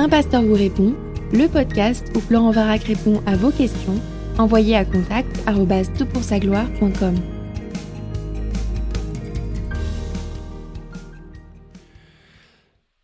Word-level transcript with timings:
Un 0.00 0.08
pasteur 0.08 0.42
vous 0.42 0.54
répond, 0.54 0.94
le 1.32 1.48
podcast 1.48 2.06
où 2.14 2.20
Florent 2.20 2.52
Varac 2.52 2.84
répond 2.84 3.20
à 3.26 3.34
vos 3.34 3.50
questions, 3.50 4.00
envoyez 4.38 4.76
à 4.76 4.84
contact 4.84 5.28
gloire.com 6.38 7.16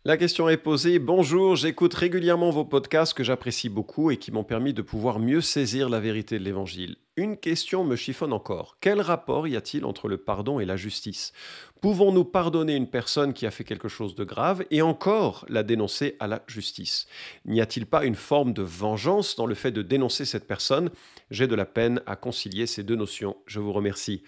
La 0.05 0.15
question 0.15 0.47
est 0.47 0.55
posée. 0.55 0.99
Bonjour, 0.99 1.57
j'écoute 1.57 1.93
régulièrement 1.93 2.51
vos 2.51 2.63
podcasts 2.63 3.13
que 3.13 3.25
j'apprécie 3.25 3.67
beaucoup 3.67 4.09
et 4.09 4.15
qui 4.15 4.31
m'ont 4.31 4.45
permis 4.45 4.73
de 4.73 4.81
pouvoir 4.81 5.19
mieux 5.19 5.41
saisir 5.41 5.89
la 5.89 5.99
vérité 5.99 6.39
de 6.39 6.45
l'Évangile. 6.45 6.95
Une 7.17 7.37
question 7.37 7.85
me 7.85 7.95
chiffonne 7.95 8.33
encore. 8.33 8.75
Quel 8.81 8.99
rapport 8.99 9.47
y 9.47 9.55
a-t-il 9.55 9.85
entre 9.85 10.09
le 10.09 10.17
pardon 10.17 10.59
et 10.59 10.65
la 10.65 10.75
justice? 10.75 11.31
Pouvons-nous 11.79 12.25
pardonner 12.25 12.75
une 12.75 12.89
personne 12.89 13.31
qui 13.31 13.45
a 13.45 13.51
fait 13.51 13.63
quelque 13.63 13.87
chose 13.87 14.15
de 14.15 14.25
grave 14.25 14.65
et 14.69 14.81
encore 14.81 15.45
la 15.47 15.63
dénoncer 15.63 16.17
à 16.19 16.27
la 16.27 16.43
justice? 16.47 17.07
N'y 17.45 17.61
a-t-il 17.61 17.85
pas 17.85 18.03
une 18.03 18.15
forme 18.15 18.51
de 18.51 18.63
vengeance 18.63 19.37
dans 19.37 19.45
le 19.45 19.55
fait 19.55 19.71
de 19.71 19.81
dénoncer 19.81 20.25
cette 20.25 20.45
personne? 20.45 20.89
J'ai 21.31 21.47
de 21.47 21.55
la 21.55 21.63
peine 21.63 22.01
à 22.05 22.17
concilier 22.17 22.67
ces 22.67 22.83
deux 22.83 22.97
notions. 22.97 23.37
Je 23.45 23.61
vous 23.61 23.71
remercie. 23.71 24.21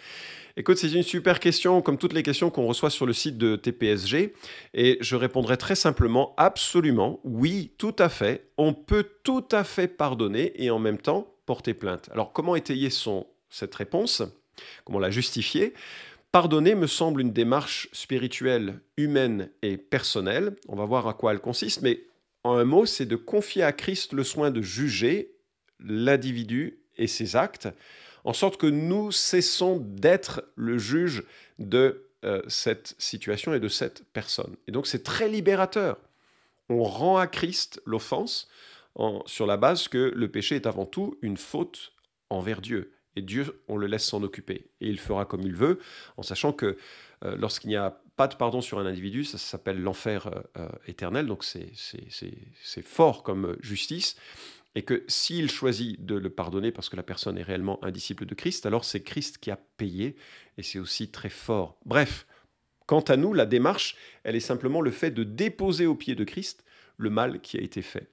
Écoute, 0.55 0.77
c'est 0.77 0.93
une 0.93 1.03
super 1.03 1.41
question, 1.41 1.81
comme 1.81 1.97
toutes 1.97 2.13
les 2.13 2.23
questions 2.23 2.49
qu'on 2.49 2.67
reçoit 2.67 2.89
sur 2.89 3.05
le 3.05 3.11
site 3.11 3.37
de 3.37 3.57
TPSG, 3.57 4.33
et 4.73 4.97
je 5.01 5.15
répondrai 5.17 5.57
très 5.57 5.75
simplement, 5.75 6.33
absolument, 6.37 7.19
oui, 7.25 7.73
tout 7.77 7.95
à 7.99 8.07
fait, 8.07 8.49
on 8.57 8.73
peut 8.73 9.05
tout 9.23 9.45
à 9.51 9.65
fait 9.65 9.89
pardonner 9.89 10.53
et 10.55 10.71
en 10.71 10.79
même 10.79 10.99
temps 10.99 11.36
porter 11.47 11.73
plainte. 11.73 12.09
Alors 12.11 12.31
comment 12.31 12.55
étayer 12.55 12.91
son, 12.91 13.25
cette 13.49 13.73
réponse? 13.73 14.21
Comment 14.85 14.99
la 14.99 15.09
justifier? 15.09 15.73
Pardonner 16.31 16.75
me 16.75 16.85
semble 16.85 17.21
une 17.21 17.33
démarche 17.33 17.89
spirituelle, 17.93 18.79
humaine 18.97 19.49
et 19.63 19.77
personnelle. 19.77 20.55
On 20.67 20.75
va 20.75 20.85
voir 20.85 21.07
à 21.07 21.15
quoi 21.15 21.31
elle 21.31 21.39
consiste, 21.39 21.81
mais 21.81 22.03
en 22.43 22.55
un 22.55 22.65
mot, 22.65 22.85
c'est 22.85 23.05
de 23.05 23.15
confier 23.15 23.63
à 23.63 23.71
Christ 23.71 24.13
le 24.13 24.23
soin 24.23 24.51
de 24.51 24.61
juger 24.61 25.31
l'individu 25.79 26.79
et 26.97 27.07
ses 27.07 27.35
actes 27.35 27.69
en 28.27 28.33
sorte 28.33 28.57
que 28.57 28.67
nous 28.67 29.13
cessons 29.13 29.77
d'être 29.77 30.43
le 30.55 30.77
juge 30.77 31.23
de 31.59 32.09
euh, 32.25 32.41
cette 32.49 32.93
situation 32.97 33.53
et 33.53 33.61
de 33.61 33.69
cette 33.69 34.03
personne. 34.11 34.57
Et 34.67 34.71
donc 34.71 34.85
c'est 34.85 35.03
très 35.03 35.29
libérateur. 35.29 35.97
On 36.67 36.83
rend 36.83 37.17
à 37.17 37.27
Christ 37.27 37.81
l'offense 37.85 38.49
sur 39.25 39.45
la 39.45 39.57
base 39.57 39.87
que 39.87 40.11
le 40.15 40.31
péché 40.31 40.55
est 40.55 40.65
avant 40.65 40.85
tout 40.85 41.17
une 41.21 41.37
faute 41.37 41.93
envers 42.29 42.61
Dieu. 42.61 42.93
Et 43.15 43.21
Dieu, 43.21 43.63
on 43.67 43.77
le 43.77 43.87
laisse 43.87 44.05
s'en 44.05 44.21
occuper. 44.21 44.69
Et 44.79 44.89
il 44.89 44.99
fera 44.99 45.25
comme 45.25 45.41
il 45.41 45.55
veut, 45.55 45.79
en 46.17 46.21
sachant 46.21 46.53
que 46.53 46.77
euh, 47.23 47.35
lorsqu'il 47.35 47.69
n'y 47.69 47.75
a 47.75 48.01
pas 48.15 48.27
de 48.27 48.35
pardon 48.35 48.61
sur 48.61 48.77
un 48.79 48.85
individu, 48.85 49.23
ça, 49.23 49.37
s'appelle 49.37 49.81
l'enfer 49.81 50.29
euh, 50.57 50.67
éternel, 50.87 51.25
donc 51.25 51.43
c'est 51.43 52.81
fort 52.83 53.23
comme 53.23 53.57
justice 53.59 54.15
et 54.77 54.83
que 54.83 55.03
s'il 55.07 55.49
choisit 55.49 56.05
de 56.05 56.13
le 56.13 56.29
pardonner 56.29 56.71
parce 56.71 56.87
que 56.87 56.95
la 56.95 57.01
personne 57.01 57.35
est 57.39 57.43
réellement 57.43 57.83
un 57.83 57.89
disciple 57.89 58.27
de 58.27 58.35
Christ, 58.35 58.67
alors 58.67 58.85
c'est 58.85 59.01
Christ 59.01 59.39
qui 59.39 59.49
a 59.49 59.55
payé, 59.55 60.15
et 60.59 60.61
c'est 60.61 60.77
aussi 60.77 61.09
très 61.09 61.29
fort. 61.29 61.79
Bref, 61.83 62.27
quant 62.85 63.01
à 63.01 63.17
nous, 63.17 63.33
la 63.33 63.47
démarche, 63.47 63.97
elle 64.23 64.35
est 64.35 64.39
simplement 64.39 64.81
le 64.81 64.91
fait 64.91 65.09
de 65.09 65.23
déposer 65.23 65.87
au 65.87 65.95
pied 65.95 66.13
de 66.13 66.23
Christ 66.23 66.63
le 66.97 67.09
mal 67.09 67.41
qui 67.41 67.57
a 67.57 67.61
été 67.61 67.81
fait. 67.81 68.11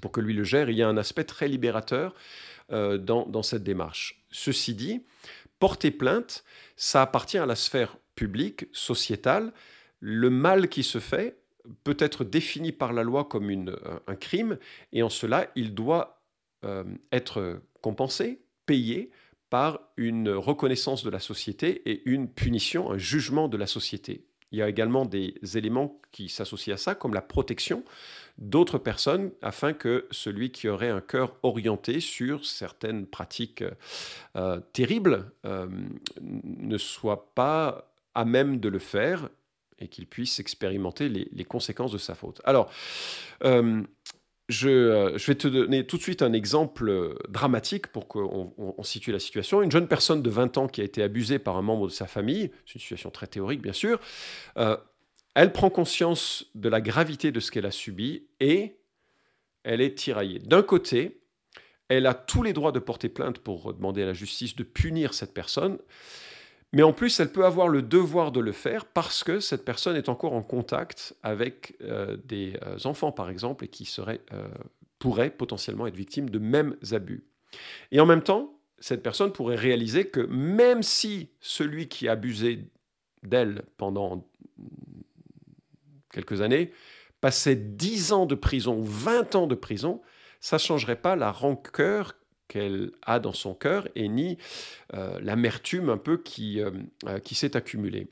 Pour 0.00 0.12
que 0.12 0.20
lui 0.20 0.34
le 0.34 0.44
gère, 0.44 0.70
il 0.70 0.76
y 0.76 0.82
a 0.82 0.88
un 0.88 0.96
aspect 0.96 1.24
très 1.24 1.48
libérateur 1.48 2.14
euh, 2.72 2.98
dans, 2.98 3.42
cette 3.42 3.62
démarche. 3.62 4.24
Ceci 4.30 4.74
dit, 4.74 5.02
porter 5.58 5.90
plainte, 5.90 6.44
ça 6.76 7.02
appartient 7.02 7.38
à 7.38 7.46
la 7.46 7.56
sphère 7.56 7.96
publique, 8.14 8.66
sociétale. 8.72 9.52
Le 10.00 10.30
mal 10.30 10.68
qui 10.68 10.82
se 10.82 10.98
fait, 10.98 11.38
peut 11.82 11.96
être 11.98 12.24
défini 12.24 12.72
par 12.72 12.92
la 12.92 13.02
loi 13.02 13.24
comme 13.24 13.50
un 14.06 14.16
crime, 14.16 14.58
et 14.92 15.02
en 15.02 15.08
cela, 15.08 15.50
il 15.56 15.74
doit 15.74 16.22
euh, 16.64 16.84
être 17.12 17.60
compensé, 17.80 18.40
payé 18.66 19.10
par 19.50 19.80
une 19.96 20.30
reconnaissance 20.30 21.04
de 21.04 21.10
la 21.10 21.20
société 21.20 21.82
et 21.90 22.02
une 22.06 22.28
punition, 22.28 22.90
un 22.90 22.98
jugement 22.98 23.48
de 23.48 23.56
la 23.56 23.66
société. 23.66 24.26
Il 24.54 24.58
y 24.58 24.62
a 24.62 24.68
également 24.68 25.04
des 25.04 25.34
éléments 25.56 25.98
qui 26.12 26.28
s'associent 26.28 26.74
à 26.74 26.76
ça, 26.76 26.94
comme 26.94 27.12
la 27.12 27.22
protection 27.22 27.82
d'autres 28.38 28.78
personnes, 28.78 29.32
afin 29.42 29.72
que 29.72 30.06
celui 30.12 30.52
qui 30.52 30.68
aurait 30.68 30.90
un 30.90 31.00
cœur 31.00 31.34
orienté 31.42 31.98
sur 31.98 32.46
certaines 32.46 33.04
pratiques 33.04 33.64
euh, 34.36 34.60
terribles 34.72 35.32
euh, 35.44 35.66
ne 36.20 36.78
soit 36.78 37.34
pas 37.34 37.92
à 38.14 38.24
même 38.24 38.60
de 38.60 38.68
le 38.68 38.78
faire 38.78 39.28
et 39.80 39.88
qu'il 39.88 40.06
puisse 40.06 40.38
expérimenter 40.38 41.08
les, 41.08 41.44
conséquences 41.44 41.90
de 41.90 41.98
sa 41.98 42.14
faute. 42.14 42.40
Alors, 42.44 42.70
euh, 43.42 43.82
je, 44.48 44.68
euh, 44.68 45.18
je, 45.18 45.26
vais 45.26 45.34
te 45.34 45.48
donner 45.48 45.86
tout 45.86 45.96
de 45.96 46.02
suite 46.02 46.22
un 46.22 46.32
exemple 46.32 46.88
euh, 46.88 47.14
dramatique 47.28 47.88
pour 47.88 48.08
qu'on 48.08 48.74
situe 48.82 49.12
la 49.12 49.18
situation. 49.18 49.62
Une 49.62 49.70
jeune 49.70 49.88
personne 49.88 50.22
de 50.22 50.30
20 50.30 50.58
ans 50.58 50.68
qui 50.68 50.80
a 50.80 50.84
été 50.84 51.02
abusée 51.02 51.38
par 51.38 51.56
un 51.56 51.62
membre 51.62 51.86
de 51.86 51.92
sa 51.92 52.06
famille, 52.06 52.50
c'est 52.66 52.74
une 52.74 52.80
situation 52.80 53.10
très 53.10 53.26
théorique 53.26 53.62
bien 53.62 53.72
sûr, 53.72 54.00
elle 55.34 55.52
prend 55.52 55.68
conscience 55.68 56.46
de 56.54 56.68
la 56.68 56.80
gravité 56.80 57.32
de 57.32 57.40
ce 57.40 57.50
qu'elle 57.50 57.66
a 57.66 57.72
subi 57.72 58.28
et 58.38 58.76
elle 59.64 59.80
est 59.80 59.96
tiraillée. 59.96 60.38
D'un 60.38 60.62
côté, 60.62 61.22
elle 61.88 62.06
a 62.06 62.14
tous 62.14 62.42
les 62.42 62.52
droits 62.52 62.72
de 62.72 62.78
porter 62.78 63.08
plainte 63.08 63.38
pour 63.38 63.74
demander 63.74 64.02
à 64.02 64.06
la 64.06 64.12
justice 64.12 64.54
de 64.56 64.62
punir 64.62 65.12
cette 65.14 65.34
personne. 65.34 65.78
Mais 66.74 66.82
en 66.82 66.92
plus, 66.92 67.20
elle 67.20 67.30
peut 67.30 67.44
avoir 67.44 67.68
le 67.68 67.82
devoir 67.82 68.32
de 68.32 68.40
le 68.40 68.50
faire 68.50 68.84
parce 68.84 69.22
que 69.22 69.38
cette 69.38 69.64
personne 69.64 69.94
est 69.94 70.08
encore 70.08 70.32
en 70.32 70.42
contact 70.42 71.14
avec 71.22 71.76
euh, 71.82 72.16
des 72.24 72.58
euh, 72.66 72.76
enfants, 72.84 73.12
par 73.12 73.30
exemple, 73.30 73.64
et 73.64 73.68
qui 73.68 73.88
euh, 74.00 74.48
pourraient 74.98 75.30
potentiellement 75.30 75.86
être 75.86 75.94
victimes 75.94 76.28
de 76.28 76.40
mêmes 76.40 76.74
abus. 76.90 77.22
Et 77.92 78.00
en 78.00 78.06
même 78.06 78.24
temps, 78.24 78.58
cette 78.80 79.04
personne 79.04 79.32
pourrait 79.32 79.54
réaliser 79.54 80.08
que 80.08 80.20
même 80.20 80.82
si 80.82 81.30
celui 81.38 81.88
qui 81.88 82.08
a 82.08 82.12
abusé 82.12 82.68
d'elle 83.22 83.62
pendant 83.76 84.28
quelques 86.12 86.40
années 86.40 86.72
passait 87.20 87.54
10 87.54 88.12
ans 88.12 88.26
de 88.26 88.34
prison, 88.34 88.80
20 88.82 89.36
ans 89.36 89.46
de 89.46 89.54
prison, 89.54 90.02
ça 90.40 90.56
ne 90.56 90.60
changerait 90.60 91.00
pas 91.00 91.14
la 91.14 91.30
rancœur 91.30 92.16
qu'elle 92.48 92.92
a 93.02 93.18
dans 93.20 93.32
son 93.32 93.54
cœur 93.54 93.88
et 93.94 94.08
ni 94.08 94.38
euh, 94.94 95.18
l'amertume 95.20 95.90
un 95.90 95.96
peu 95.96 96.18
qui, 96.18 96.60
euh, 96.60 96.70
euh, 97.06 97.18
qui 97.18 97.34
s'est 97.34 97.56
accumulée. 97.56 98.08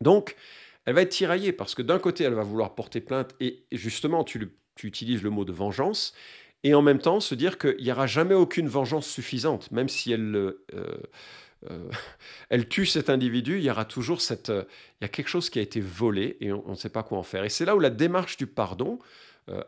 Donc, 0.00 0.36
elle 0.84 0.94
va 0.94 1.02
être 1.02 1.10
tiraillée 1.10 1.52
parce 1.52 1.74
que 1.74 1.82
d'un 1.82 1.98
côté, 1.98 2.24
elle 2.24 2.34
va 2.34 2.42
vouloir 2.42 2.74
porter 2.74 3.00
plainte 3.00 3.34
et 3.40 3.64
justement, 3.72 4.24
tu, 4.24 4.50
tu 4.74 4.86
utilises 4.86 5.22
le 5.22 5.30
mot 5.30 5.44
de 5.44 5.52
vengeance 5.52 6.14
et 6.64 6.74
en 6.74 6.82
même 6.82 6.98
temps 6.98 7.20
se 7.20 7.34
dire 7.34 7.58
qu'il 7.58 7.82
n'y 7.82 7.92
aura 7.92 8.06
jamais 8.06 8.34
aucune 8.34 8.68
vengeance 8.68 9.06
suffisante, 9.06 9.70
même 9.70 9.88
si 9.88 10.12
elle, 10.12 10.54
elle 12.50 12.68
tue 12.68 12.86
cet 12.86 13.10
individu, 13.10 13.58
il 13.58 13.64
y 13.64 13.70
aura 13.70 13.84
toujours 13.84 14.20
cette, 14.20 14.48
il 14.48 15.02
y 15.02 15.04
a 15.04 15.08
quelque 15.08 15.28
chose 15.28 15.50
qui 15.50 15.58
a 15.58 15.62
été 15.62 15.80
volé 15.80 16.36
et 16.40 16.52
on 16.52 16.70
ne 16.70 16.74
sait 16.74 16.88
pas 16.88 17.02
quoi 17.02 17.18
en 17.18 17.22
faire. 17.22 17.44
Et 17.44 17.48
c'est 17.48 17.64
là 17.64 17.76
où 17.76 17.80
la 17.80 17.90
démarche 17.90 18.36
du 18.36 18.46
pardon, 18.46 18.98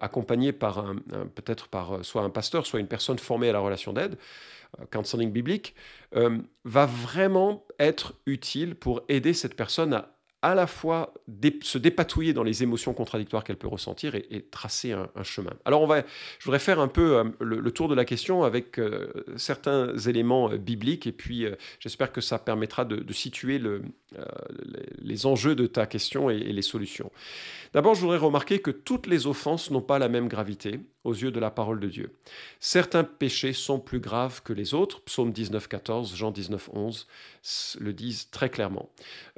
accompagné 0.00 0.53
par 0.53 0.78
un, 0.78 0.97
peut-être 1.34 1.69
par 1.69 1.93
euh, 1.93 2.03
soit 2.03 2.22
un 2.22 2.31
pasteur, 2.31 2.66
soit 2.66 2.81
une 2.81 2.89
personne 2.89 3.19
formée 3.19 3.49
à 3.49 3.53
la 3.53 3.61
relation 3.61 3.93
d'aide, 3.93 4.19
euh, 4.81 4.84
counseling 4.91 5.31
biblique, 5.31 5.75
va 6.65 6.87
vraiment 6.87 7.65
être 7.78 8.15
utile 8.27 8.75
pour 8.75 9.03
aider 9.09 9.34
cette 9.34 9.55
personne 9.55 9.93
à 9.94 10.19
à 10.43 10.55
la 10.55 10.66
fois 10.66 11.15
se 11.62 11.78
dépatouiller 11.78 12.33
dans 12.33 12.44
les 12.44 12.62
émotions 12.62 12.94
contradictoires 12.94 13.43
qu'elle 13.43 13.56
peut 13.56 13.69
ressentir 13.69 14.15
et, 14.15 14.47
tracer 14.50 14.93
un, 14.93 15.22
chemin. 15.25 15.53
Alors 15.65 15.83
on 15.83 15.87
va, 15.87 16.03
je 16.39 16.45
voudrais 16.45 16.60
faire 16.60 16.78
un 16.78 16.87
peu 16.87 17.16
euh, 17.16 17.25
le, 17.41 17.71
tour 17.72 17.89
de 17.89 17.95
la 17.95 18.05
question 18.05 18.45
avec 18.45 18.78
euh, 18.78 19.12
certains 19.37 19.97
éléments 19.97 20.50
euh, 20.50 20.56
bibliques 20.56 21.06
et 21.09 21.12
puis 21.12 21.45
j'espère 21.81 22.12
que 22.12 22.21
ça 22.21 22.39
permettra 22.39 22.84
de, 22.84 23.12
situer 23.12 23.59
le, 23.59 23.83
les 25.00 25.26
enjeux 25.26 25.54
de 25.54 25.66
ta 25.66 25.86
question 25.86 26.30
et, 26.30 26.36
et 26.36 26.52
les 26.52 26.62
solutions. 26.62 27.10
D'abord, 27.74 27.94
je 27.94 28.00
voudrais 28.00 28.18
remarquer 28.18 28.60
que 28.60 28.71
toutes 28.71 29.06
les 29.06 29.27
offenses 29.27 29.71
n'ont 29.71 29.83
pas 29.83 29.98
la 29.98 30.09
même 30.09 30.28
gravité 30.28 30.80
aux 31.04 31.12
yeux 31.12 31.30
de 31.30 31.41
la 31.41 31.50
parole 31.50 31.80
de 31.80 31.88
Dieu. 31.88 32.12
Certains 32.60 33.04
péchés 33.04 33.53
sont 33.53 33.78
plus 33.78 34.00
graves 34.00 34.42
que 34.42 34.53
les 34.53 34.74
autres. 34.74 35.03
Psaume 35.03 35.33
19, 35.33 35.68
14, 35.68 36.15
Jean 36.15 36.30
19, 36.30 36.71
11 36.72 37.06
le 37.80 37.92
disent 37.92 38.30
très 38.30 38.50
clairement. 38.50 38.88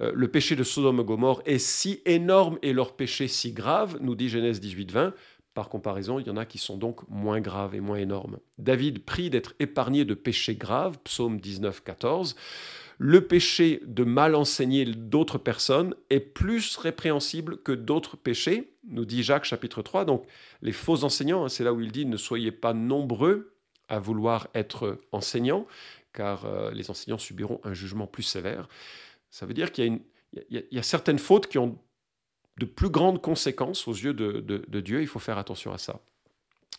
Euh, 0.01 0.13
le 0.15 0.29
péché 0.29 0.57
de 0.57 0.63
Sodome 0.63 1.01
et 1.01 1.05
Gomorre 1.05 1.43
est 1.47 1.59
si 1.59 2.03
énorme 2.07 2.59
et 2.63 2.73
leur 2.73 2.95
péché 2.95 3.29
si 3.29 3.53
grave, 3.53 3.99
nous 4.01 4.15
dit 4.15 4.29
Genèse 4.29 4.61
18, 4.61 4.93
20. 4.93 5.15
Par 5.55 5.69
comparaison, 5.69 6.21
il 6.21 6.27
y 6.27 6.31
en 6.31 6.37
a 6.37 6.47
qui 6.47 6.59
sont 6.59 6.77
donc 6.77 7.01
moins 7.09 7.41
graves 7.41 7.75
et 7.75 7.81
moins 7.81 7.97
énormes. 7.97 8.39
David 8.59 9.05
prie 9.05 9.31
d'être 9.31 9.55
épargné 9.59 10.05
de 10.05 10.15
péchés 10.15 10.55
graves, 10.55 10.99
psaume 11.03 11.41
19, 11.41 11.83
14. 11.83 12.37
Le 12.99 13.27
péché 13.27 13.81
de 13.87 14.05
mal 14.05 14.35
enseigner 14.35 14.85
d'autres 14.85 15.39
personnes 15.39 15.95
est 16.11 16.21
plus 16.21 16.77
répréhensible 16.77 17.57
que 17.63 17.73
d'autres 17.73 18.17
péchés, 18.17 18.75
nous 18.89 19.05
dit 19.05 19.23
Jacques 19.23 19.47
chapitre 19.47 19.83
3. 19.83 20.05
Donc 20.05 20.25
les 20.63 20.73
faux 20.73 21.03
enseignants, 21.03 21.45
hein, 21.45 21.49
c'est 21.49 21.65
là 21.65 21.73
où 21.73 21.81
il 21.81 21.91
dit 21.91 22.07
ne 22.07 22.17
soyez 22.17 22.53
pas 22.53 22.75
nombreux 22.75 23.55
à 23.89 23.99
vouloir 23.99 24.49
être 24.55 24.99
enseignants, 25.13 25.67
car 26.13 26.45
euh, 26.45 26.71
les 26.71 26.91
enseignants 26.91 27.19
subiront 27.19 27.61
un 27.65 27.75
jugement 27.75 28.07
plus 28.07 28.23
sévère. 28.23 28.69
Ça 29.31 29.47
veut 29.47 29.55
dire 29.55 29.73
qu'il 29.73 30.01
y, 30.51 30.79
a 30.79 30.83
certaines 30.83 31.19
fautes 31.19 31.47
qui 31.47 31.59
ont 31.59 31.79
de 32.61 32.67
plus 32.67 32.91
grandes 32.91 33.23
conséquences 33.23 33.89
aux 33.89 33.95
yeux 33.95 34.13
de, 34.13 34.81
Dieu. 34.81 35.01
Il 35.01 35.09
faut 35.09 35.19
faire 35.19 35.39
attention 35.39 35.73
à 35.73 35.79
ça. 35.79 36.01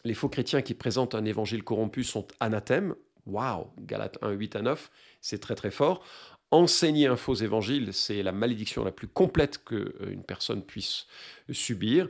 Les 0.04 0.14
faux 0.14 0.30
chrétiens 0.30 0.62
qui 0.62 0.76
présentent 0.76 1.16
un 1.16 1.26
évangile 1.26 1.64
corrompu 1.64 2.04
sont 2.04 2.28
anathèmes. 2.40 2.96
Waouh 3.26 3.68
Galates 3.80 4.18
1, 4.22 4.32
8 4.32 4.56
à 4.56 4.62
9, 4.62 4.92
c'est 5.22 5.40
très 5.40 5.56
très 5.56 5.72
fort. 5.72 6.04
Enseigner 6.52 7.08
un 7.08 7.16
faux 7.16 7.36
évangile, 7.36 7.94
c'est 7.94 8.22
la 8.24 8.32
malédiction 8.32 8.84
la 8.84 8.92
plus 8.92 9.08
complète 9.08 9.64
qu'une 9.64 9.92
euh, 10.02 10.16
personne 10.28 10.64
puisse 10.64 11.08
subir. 11.52 12.10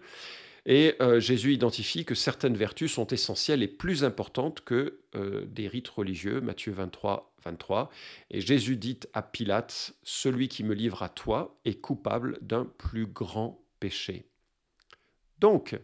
Et 0.65 0.95
euh, 1.01 1.19
Jésus 1.19 1.53
identifie 1.53 2.05
que 2.05 2.15
certaines 2.15 2.55
vertus 2.55 2.91
sont 2.91 3.07
essentielles 3.07 3.63
et 3.63 3.67
plus 3.67 4.03
importantes 4.03 4.61
que 4.61 4.99
euh, 5.15 5.45
des 5.45 5.67
rites 5.67 5.89
religieux, 5.89 6.41
Matthieu 6.41 6.71
23, 6.71 7.33
23. 7.43 7.89
Et 8.29 8.41
Jésus 8.41 8.77
dit 8.77 8.99
à 9.13 9.21
Pilate, 9.21 9.93
Celui 10.03 10.47
qui 10.47 10.63
me 10.63 10.73
livre 10.73 11.03
à 11.03 11.09
toi 11.09 11.57
est 11.65 11.79
coupable 11.81 12.37
d'un 12.41 12.65
plus 12.65 13.07
grand 13.07 13.60
péché. 13.81 14.29
Donc, 15.39 15.77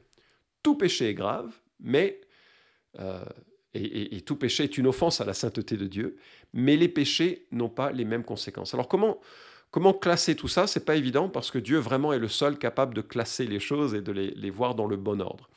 tout 0.63 0.75
péché 0.75 1.09
est 1.09 1.13
grave, 1.13 1.53
mais, 1.81 2.21
euh, 2.99 3.25
et, 3.73 4.21
tout 4.21 4.37
péché 4.37 4.63
est 4.63 4.77
une 4.77 4.87
offense 4.87 5.19
à 5.19 5.25
la 5.25 5.33
sainteté 5.33 5.75
de 5.75 5.87
Dieu, 5.87 6.17
mais 6.53 6.77
les 6.77 6.87
péchés 6.87 7.47
n'ont 7.51 7.69
pas 7.69 7.91
les 7.91 8.05
mêmes 8.05 8.23
conséquences. 8.23 8.73
Alors 8.73 8.87
comment 8.87 9.19
Comment 9.69 9.93
classer 9.93 10.35
tout 10.35 10.47
ça? 10.47 10.65
C'est 10.65 10.85
pas 10.85 10.95
évident 10.95 11.27
parce 11.27 11.51
que 11.51 11.59
Dieu 11.59 11.77
vraiment 11.77 12.13
est 12.13 12.19
le 12.19 12.29
seul 12.29 12.57
capable 12.57 12.93
de 12.93 13.01
classer 13.01 13.45
les 13.45 13.59
choses 13.59 13.93
et 13.93 14.01
de 14.01 14.13
les, 14.13 14.49
voir 14.49 14.75
dans 14.75 14.87
le 14.87 14.95
bon 14.95 15.21
ordre. 15.21 15.49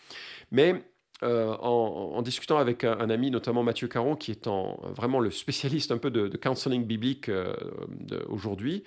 Mais 0.50 0.82
euh, 1.22 1.54
en, 1.58 2.20
discutant 2.22 2.58
avec 2.58 2.82
un, 2.82 3.08
ami, 3.08 3.30
notamment 3.30 3.62
Mathieu 3.62 3.86
Caron, 3.86 4.16
qui 4.16 4.32
est 4.32 4.48
vraiment 4.96 5.20
le 5.20 5.30
spécialiste 5.30 5.92
un 5.92 5.98
peu 5.98 6.10
de, 6.10 6.36
counseling 6.36 6.84
biblique 6.84 7.28
euh, 7.28 7.54
aujourd'hui, 8.28 8.82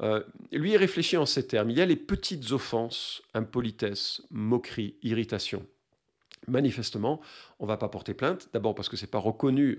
euh, 0.00 0.22
lui 0.52 0.76
réfléchit 0.76 1.16
en 1.16 1.26
ces 1.26 1.46
termes. 1.46 1.70
Il 1.70 1.78
y 1.78 1.80
a 1.80 1.86
les 1.86 1.96
petites 1.96 2.52
offenses, 2.52 3.22
impolitesse, 3.34 4.22
moquerie, 4.30 4.96
irritation. 5.02 5.66
Manifestement, 6.48 7.20
on 7.58 7.64
ne 7.64 7.68
va 7.68 7.76
pas 7.76 7.88
porter 7.88 8.14
plainte, 8.14 8.48
d'abord 8.52 8.74
parce 8.74 8.88
que 8.88 8.96
ce 8.96 9.04
n'est 9.04 9.10
pas 9.10 9.18
reconnu 9.18 9.78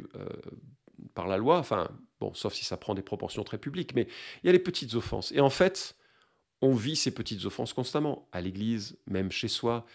par 1.14 1.28
la 1.28 1.38
loi, 1.38 1.58
enfin, 1.58 1.90
bon, 2.20 2.34
sauf 2.34 2.54
si 2.54 2.66
ça 2.66 2.78
prend 2.78 2.94
des 2.94 3.02
proportions 3.02 3.44
très 3.44 3.58
publiques, 3.58 3.96
mais 3.96 4.08
il 4.44 4.48
y 4.48 4.50
a 4.50 4.54
les 4.54 4.60
petites 4.60 4.94
offenses. 4.96 5.32
Et 5.32 5.40
en 5.40 5.50
fait, 5.50 5.96
on 6.62 6.74
vit 6.74 6.96
ces 6.96 7.14
petites 7.14 7.46
offenses 7.46 7.74
constamment, 7.74 8.28
à 8.32 8.42
l'église, 8.42 8.98
même 9.08 9.32
chez 9.32 9.48
soi. 9.48 9.86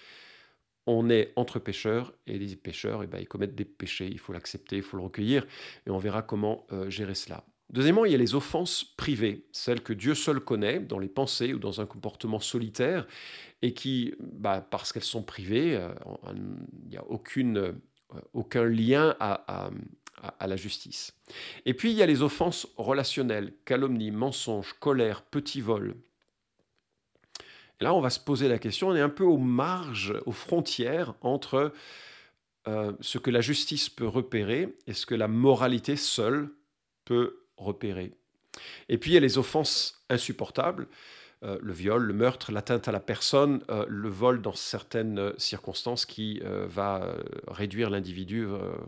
On 0.86 1.10
est 1.10 1.32
entre 1.36 1.58
pécheurs, 1.58 2.12
et 2.26 2.38
les 2.38 2.56
pécheurs, 2.56 3.02
eh 3.02 3.06
ben, 3.06 3.18
ils 3.18 3.28
commettent 3.28 3.54
des 3.54 3.64
péchés, 3.64 4.08
il 4.08 4.18
faut 4.18 4.32
l'accepter, 4.32 4.76
il 4.76 4.82
faut 4.82 4.96
le 4.96 5.02
recueillir, 5.02 5.46
et 5.86 5.90
on 5.90 5.98
verra 5.98 6.22
comment 6.22 6.66
euh, 6.72 6.90
gérer 6.90 7.14
cela. 7.14 7.44
Deuxièmement, 7.70 8.04
il 8.04 8.12
y 8.12 8.14
a 8.14 8.18
les 8.18 8.34
offenses 8.34 8.84
privées, 8.84 9.44
celles 9.50 9.82
que 9.82 9.92
Dieu 9.92 10.14
seul 10.14 10.38
connaît, 10.38 10.78
dans 10.78 11.00
les 11.00 11.08
pensées 11.08 11.52
ou 11.52 11.58
dans 11.58 11.80
un 11.80 11.86
comportement 11.86 12.38
solitaire, 12.38 13.06
et 13.62 13.74
qui, 13.74 14.14
bah, 14.20 14.64
parce 14.70 14.92
qu'elles 14.92 15.02
sont 15.02 15.24
privées, 15.24 15.76
euh, 15.76 15.92
il 16.84 16.90
n'y 16.90 16.96
a 16.96 17.04
aucune, 17.04 17.58
euh, 17.58 17.72
aucun 18.34 18.64
lien 18.64 19.16
à, 19.18 19.70
à, 20.38 20.46
la 20.46 20.56
justice. 20.56 21.12
Et 21.64 21.74
puis 21.74 21.90
il 21.90 21.96
y 21.96 22.02
a 22.02 22.06
les 22.06 22.22
offenses 22.22 22.68
relationnelles, 22.76 23.52
calomnie, 23.64 24.12
mensonge, 24.12 24.74
colère, 24.74 25.22
petit 25.22 25.60
vol. 25.60 25.96
Et 27.80 27.84
là, 27.84 27.92
on 27.92 28.00
va 28.00 28.10
se 28.10 28.20
poser 28.20 28.48
la 28.48 28.58
question, 28.58 28.88
on 28.88 28.94
est 28.94 29.00
un 29.00 29.10
peu 29.10 29.24
aux 29.24 29.38
marges, 29.38 30.14
aux 30.24 30.32
frontières 30.32 31.14
entre 31.20 31.72
euh, 32.68 32.92
ce 33.00 33.18
que 33.18 33.30
la 33.30 33.40
justice 33.40 33.90
peut 33.90 34.06
repérer 34.06 34.76
et 34.86 34.94
ce 34.94 35.04
que 35.04 35.14
la 35.14 35.28
moralité 35.28 35.96
seule 35.96 36.48
peut 37.04 37.45
repérer. 37.56 38.12
Et 38.88 38.98
puis 38.98 39.12
il 39.12 39.14
y 39.14 39.16
a 39.18 39.20
les 39.20 39.38
offenses 39.38 40.04
insupportables, 40.08 40.88
euh, 41.42 41.58
le 41.62 41.72
viol, 41.72 42.02
le 42.02 42.14
meurtre, 42.14 42.50
l'atteinte 42.50 42.88
à 42.88 42.92
la 42.92 43.00
personne, 43.00 43.62
euh, 43.70 43.84
le 43.88 44.08
vol 44.08 44.40
dans 44.40 44.54
certaines 44.54 45.18
euh, 45.18 45.32
circonstances 45.36 46.06
qui 46.06 46.40
va 46.42 47.14
réduire 47.48 47.90
l'individu 47.90 48.46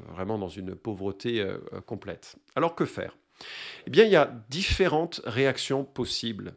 vraiment 0.08 0.38
dans 0.38 0.48
une 0.48 0.74
pauvreté 0.74 1.44
complète. 1.86 2.36
Alors 2.56 2.74
que 2.74 2.84
faire? 2.84 3.16
Eh 3.86 3.90
bien, 3.90 4.04
il 4.04 4.10
y 4.10 4.16
a 4.16 4.32
différentes 4.48 5.20
réactions 5.24 5.84
possibles. 5.84 6.54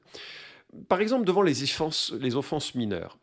Par 0.87 1.01
exemple, 1.01 1.25
devant 1.25 1.41
les 1.41 1.63
offenses, 1.63 2.13
les 2.19 2.35
offenses 2.35 2.75
mineures, 2.75 3.17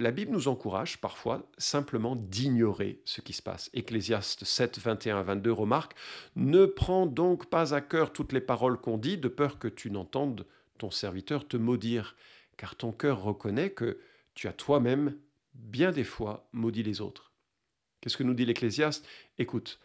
la 0.00 0.10
Bible 0.12 0.32
nous 0.32 0.48
encourage 0.48 0.98
parfois 0.98 1.46
simplement 1.58 2.16
d'ignorer 2.16 3.02
ce 3.04 3.20
qui 3.20 3.34
se 3.34 3.42
passe. 3.42 3.70
Ecclésiaste 3.74 4.44
7, 4.44 4.78
21 4.78 5.18
à 5.18 5.22
22 5.22 5.52
remarque 5.52 5.94
Ne 6.36 6.64
prends 6.64 7.06
donc 7.06 7.50
pas 7.50 7.74
à 7.74 7.82
cœur 7.82 8.12
toutes 8.12 8.32
les 8.32 8.40
paroles 8.40 8.80
qu'on 8.80 8.96
dit, 8.96 9.18
de 9.18 9.28
peur 9.28 9.58
que 9.58 9.68
tu 9.68 9.90
n'entendes 9.90 10.46
ton 10.78 10.90
serviteur 10.90 11.46
te 11.46 11.58
maudire, 11.58 12.16
car 12.56 12.76
ton 12.76 12.92
cœur 12.92 13.22
reconnaît 13.22 13.70
que 13.70 14.00
tu 14.34 14.48
as 14.48 14.54
toi-même 14.54 15.18
bien 15.52 15.92
des 15.92 16.04
fois 16.04 16.48
maudit 16.52 16.82
les 16.82 17.02
autres. 17.02 17.32
Qu'est-ce 18.00 18.16
que 18.16 18.22
nous 18.22 18.32
dit 18.32 18.46
l'Ecclésiaste? 18.46 19.06
Écoute, 19.36 19.78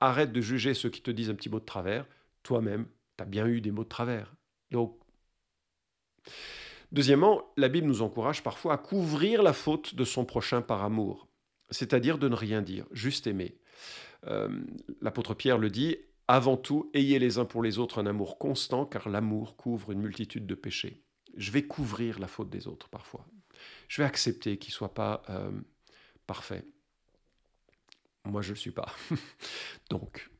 arrête 0.00 0.32
de 0.32 0.40
juger 0.40 0.74
ceux 0.74 0.90
qui 0.90 1.02
te 1.02 1.12
disent 1.12 1.30
un 1.30 1.36
petit 1.36 1.48
mot 1.48 1.60
de 1.60 1.64
travers, 1.64 2.06
toi-même, 2.42 2.86
tu 3.16 3.22
as 3.22 3.26
bien 3.26 3.46
eu 3.46 3.60
des 3.60 3.70
mots 3.70 3.84
de 3.84 3.88
travers. 3.88 4.34
Donc, 4.72 4.98
Deuxièmement, 6.92 7.52
la 7.56 7.68
Bible 7.68 7.86
nous 7.86 8.02
encourage 8.02 8.42
parfois 8.42 8.74
à 8.74 8.78
couvrir 8.78 9.42
la 9.42 9.52
faute 9.52 9.94
de 9.94 10.04
son 10.04 10.24
prochain 10.24 10.60
par 10.60 10.82
amour, 10.82 11.28
c'est-à-dire 11.70 12.18
de 12.18 12.28
ne 12.28 12.34
rien 12.34 12.62
dire, 12.62 12.86
juste 12.90 13.26
aimer. 13.26 13.58
Euh, 14.26 14.48
l'apôtre 15.00 15.34
Pierre 15.34 15.58
le 15.58 15.70
dit, 15.70 15.96
avant 16.26 16.56
tout, 16.56 16.90
ayez 16.94 17.18
les 17.18 17.38
uns 17.38 17.44
pour 17.44 17.62
les 17.62 17.78
autres 17.78 18.00
un 18.00 18.06
amour 18.06 18.38
constant, 18.38 18.86
car 18.86 19.08
l'amour 19.08 19.56
couvre 19.56 19.92
une 19.92 20.00
multitude 20.00 20.46
de 20.46 20.54
péchés. 20.54 21.02
Je 21.36 21.52
vais 21.52 21.62
couvrir 21.62 22.18
la 22.18 22.26
faute 22.26 22.50
des 22.50 22.66
autres 22.66 22.88
parfois. 22.88 23.26
Je 23.88 24.02
vais 24.02 24.06
accepter 24.06 24.58
qu'ils 24.58 24.72
ne 24.72 24.74
soient 24.74 24.94
pas 24.94 25.22
euh, 25.28 25.50
parfaits. 26.26 26.64
Moi, 28.24 28.42
je 28.42 28.48
ne 28.48 28.54
le 28.54 28.58
suis 28.58 28.70
pas. 28.70 28.92
Donc, 29.90 30.30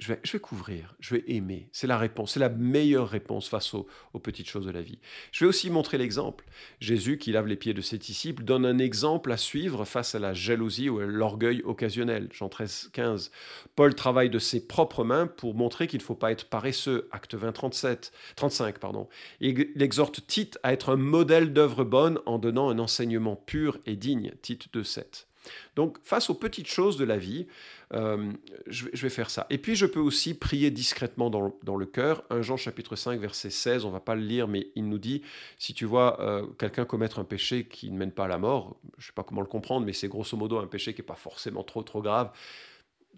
je 0.00 0.32
vais, 0.32 0.38
couvrir, 0.40 0.94
je 0.98 1.14
vais 1.14 1.24
aimer. 1.28 1.68
C'est 1.72 1.86
la 1.86 1.98
réponse, 1.98 2.32
c'est 2.32 2.40
la 2.40 2.48
meilleure 2.48 3.08
réponse 3.08 3.48
face 3.48 3.74
aux, 3.74 3.86
petites 4.22 4.48
choses 4.48 4.64
de 4.64 4.70
la 4.70 4.80
vie. 4.80 4.98
Je 5.30 5.44
vais 5.44 5.48
aussi 5.48 5.68
montrer 5.68 5.98
l'exemple. 5.98 6.46
Jésus, 6.80 7.18
qui 7.18 7.32
lave 7.32 7.46
les 7.46 7.56
pieds 7.56 7.74
de 7.74 7.82
ses 7.82 7.98
disciples, 7.98 8.42
donne 8.42 8.64
un 8.64 8.78
exemple 8.78 9.30
à 9.30 9.36
suivre 9.36 9.84
face 9.84 10.14
à 10.14 10.18
la 10.18 10.32
jalousie 10.32 10.88
ou 10.88 11.00
à 11.00 11.04
l'orgueil 11.04 11.60
occasionnel. 11.64 12.28
Jean 12.32 12.48
13, 12.48 12.90
15. 12.94 13.30
Paul 13.76 13.94
travaille 13.94 14.30
de 14.30 14.38
ses 14.38 14.66
propres 14.66 15.04
mains 15.04 15.26
pour 15.26 15.54
montrer 15.54 15.86
qu'il 15.86 15.98
ne 15.98 16.04
faut 16.04 16.14
pas 16.14 16.32
être 16.32 16.48
paresseux. 16.48 17.08
Acte 17.12 17.34
20, 17.34 17.52
37, 17.52 18.12
35. 18.36 18.78
Pardon. 18.78 19.06
Il 19.40 19.82
exhorte 19.82 20.26
Tite 20.26 20.58
à 20.62 20.72
être 20.72 20.90
un 20.90 20.96
modèle 20.96 21.52
d'œuvre 21.52 21.84
bonne 21.84 22.20
en 22.24 22.38
donnant 22.38 22.70
un 22.70 22.78
enseignement 22.78 23.36
pur 23.36 23.78
et 23.84 23.96
digne. 23.96 24.32
Tite 24.40 24.72
2, 24.72 24.82
7. 24.82 25.29
Donc, 25.76 25.98
face 26.02 26.30
aux 26.30 26.34
petites 26.34 26.66
choses 26.66 26.96
de 26.96 27.04
la 27.04 27.16
vie, 27.16 27.46
euh, 27.92 28.32
je, 28.66 28.86
vais, 28.86 29.08
faire 29.08 29.30
ça. 29.30 29.46
Et 29.50 29.58
puis, 29.58 29.74
je 29.74 29.86
peux 29.86 30.00
aussi 30.00 30.34
prier 30.34 30.70
discrètement 30.70 31.30
dans, 31.30 31.76
le 31.76 31.86
cœur. 31.86 32.22
1 32.30 32.42
Jean 32.42 32.56
chapitre 32.56 32.96
5, 32.96 33.20
verset 33.20 33.50
16, 33.50 33.84
on 33.84 33.90
va 33.90 34.00
pas 34.00 34.14
le 34.14 34.22
lire, 34.22 34.48
mais 34.48 34.68
il 34.74 34.88
nous 34.88 34.98
dit, 34.98 35.22
si 35.58 35.74
tu 35.74 35.84
vois 35.84 36.20
euh, 36.20 36.46
quelqu'un 36.58 36.84
commettre 36.84 37.18
un 37.18 37.24
péché 37.24 37.64
qui 37.64 37.90
ne 37.90 37.98
mène 37.98 38.12
pas 38.12 38.24
à 38.24 38.28
la 38.28 38.38
mort, 38.38 38.76
je 38.98 39.04
ne 39.04 39.06
sais 39.06 39.12
pas 39.14 39.24
comment 39.24 39.40
le 39.40 39.46
comprendre, 39.46 39.86
mais 39.86 39.92
c'est 39.92 40.08
grosso 40.08 40.36
modo 40.36 40.58
un 40.58 40.66
péché 40.66 40.94
qui 40.94 41.00
n'est 41.00 41.06
pas 41.06 41.14
forcément 41.14 41.64
trop, 41.64 41.82
trop 41.82 42.02
grave, 42.02 42.30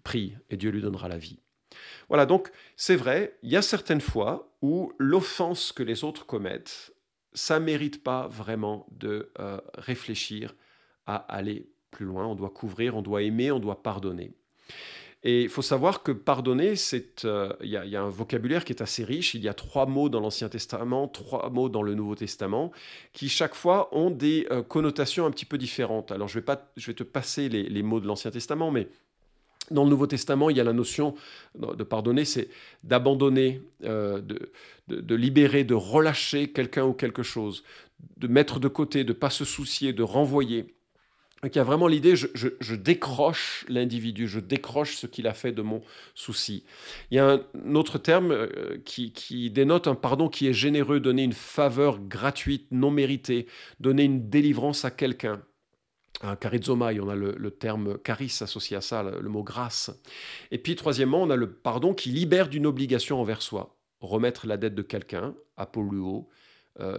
prie 0.03 0.35
et 0.49 0.57
Dieu 0.57 0.71
lui 0.71 0.81
donnera 0.81 1.07
la 1.07 1.17
vie. 1.17 1.39
Voilà, 2.07 2.25
donc 2.25 2.51
c'est 2.75 2.95
vrai, 2.95 3.37
il 3.43 3.49
y 3.51 3.57
a 3.57 3.61
certaines 3.61 4.01
fois 4.01 4.53
où 4.61 4.93
l'offense 4.97 5.71
que 5.71 5.83
les 5.83 6.03
autres 6.03 6.25
commettent, 6.25 6.93
ça 7.33 7.59
mérite 7.59 8.03
pas 8.03 8.27
vraiment 8.27 8.85
de 8.91 9.31
euh, 9.39 9.59
réfléchir 9.75 10.55
à 11.05 11.15
aller 11.15 11.67
plus 11.93 12.05
loin, 12.05 12.27
on 12.27 12.35
doit 12.35 12.49
couvrir, 12.49 12.97
on 12.97 13.01
doit 13.01 13.21
aimer, 13.21 13.51
on 13.51 13.59
doit 13.59 13.81
pardonner. 13.81 14.33
Et 15.25 15.43
il 15.43 15.49
faut 15.49 15.61
savoir 15.61 16.03
que 16.03 16.11
pardonner, 16.11 16.73
euh, 17.23 17.53
il 17.61 17.69
y, 17.69 17.95
a 17.95 18.03
un 18.03 18.09
vocabulaire 18.09 18.65
qui 18.65 18.73
est 18.73 18.81
assez 18.81 19.05
riche. 19.05 19.33
Il 19.35 19.41
y 19.41 19.47
a 19.47 19.53
trois 19.53 19.85
mots 19.85 20.09
dans 20.09 20.19
l'Ancien 20.19 20.49
Testament, 20.49 21.07
trois 21.07 21.49
mots 21.49 21.69
dans 21.69 21.81
le 21.81 21.95
Nouveau 21.95 22.15
Testament, 22.15 22.73
qui 23.13 23.29
chaque 23.29 23.55
fois 23.55 23.87
ont 23.95 24.09
des 24.09 24.45
euh, 24.51 24.63
connotations 24.63 25.25
un 25.25 25.31
petit 25.31 25.45
peu 25.45 25.57
différentes. 25.57 26.11
Alors 26.11 26.27
je 26.27 26.35
vais, 26.35 26.43
pas, 26.43 26.69
je 26.75 26.87
vais 26.87 26.93
te 26.93 27.03
passer 27.03 27.47
les, 27.47 27.83
mots 27.83 28.01
de 28.01 28.07
l'Ancien 28.07 28.31
Testament, 28.31 28.69
mais 28.69 28.89
dans 29.71 29.85
le 29.85 29.89
Nouveau 29.89 30.07
Testament, 30.07 30.49
il 30.49 30.57
y 30.57 30.59
a 30.59 30.65
la 30.65 30.73
notion 30.73 31.15
de 31.55 31.83
pardonner, 31.85 32.25
c'est 32.25 32.49
d'abandonner, 32.83 33.61
euh, 33.85 34.19
de, 34.89 35.15
libérer, 35.15 35.63
de 35.63 35.73
relâcher 35.73 36.51
quelqu'un 36.51 36.83
ou 36.83 36.91
quelque 36.91 37.23
chose, 37.23 37.63
de 38.17 38.27
mettre 38.27 38.59
de 38.59 38.67
côté, 38.67 39.05
de 39.05 39.13
ne 39.13 39.17
pas 39.17 39.29
se 39.29 39.45
soucier, 39.45 39.93
de 39.93 40.03
renvoyer. 40.03 40.72
Y 41.43 41.59
a 41.59 41.63
vraiment 41.63 41.87
l'idée, 41.87 42.15
je, 42.15 42.75
décroche 42.75 43.65
l'individu, 43.67 44.27
je 44.27 44.39
décroche 44.39 44.95
ce 44.95 45.07
qu'il 45.07 45.27
a 45.27 45.33
fait 45.33 45.51
de 45.51 45.61
mon 45.61 45.81
souci. 46.15 46.63
Il 47.11 47.17
y 47.17 47.19
a 47.19 47.31
un 47.33 47.75
autre 47.75 47.97
terme 47.97 48.31
euh, 48.31 48.77
qui, 48.85 49.51
dénote 49.51 49.87
un 49.87 49.95
pardon 49.95 50.29
qui 50.29 50.47
est 50.47 50.53
généreux, 50.53 51.01
donner 51.01 51.23
une 51.23 51.33
faveur 51.33 51.99
gratuite, 51.99 52.67
non 52.71 52.91
méritée, 52.91 53.47
donner 53.81 54.03
une 54.03 54.29
délivrance 54.29 54.85
à 54.85 54.91
quelqu'un. 54.91 55.43
Un 56.21 56.37
charizomai, 56.37 57.01
on 57.01 57.09
a 57.09 57.15
le, 57.15 57.51
terme 57.51 57.97
charis 58.05 58.37
associé 58.39 58.77
à 58.77 58.81
ça, 58.81 59.03
le, 59.03 59.29
mot 59.29 59.43
grâce. 59.43 59.91
Et 60.51 60.57
puis 60.57 60.77
troisièmement, 60.77 61.21
on 61.21 61.29
a 61.29 61.35
le 61.35 61.51
pardon 61.51 61.93
qui 61.93 62.09
libère 62.09 62.47
d'une 62.47 62.65
obligation 62.65 63.19
envers 63.19 63.41
soi. 63.41 63.77
Remettre 63.99 64.47
la 64.47 64.55
dette 64.55 64.75
de 64.75 64.81
quelqu'un, 64.81 65.35
apoluo, 65.57 66.29
euh, 66.79 66.97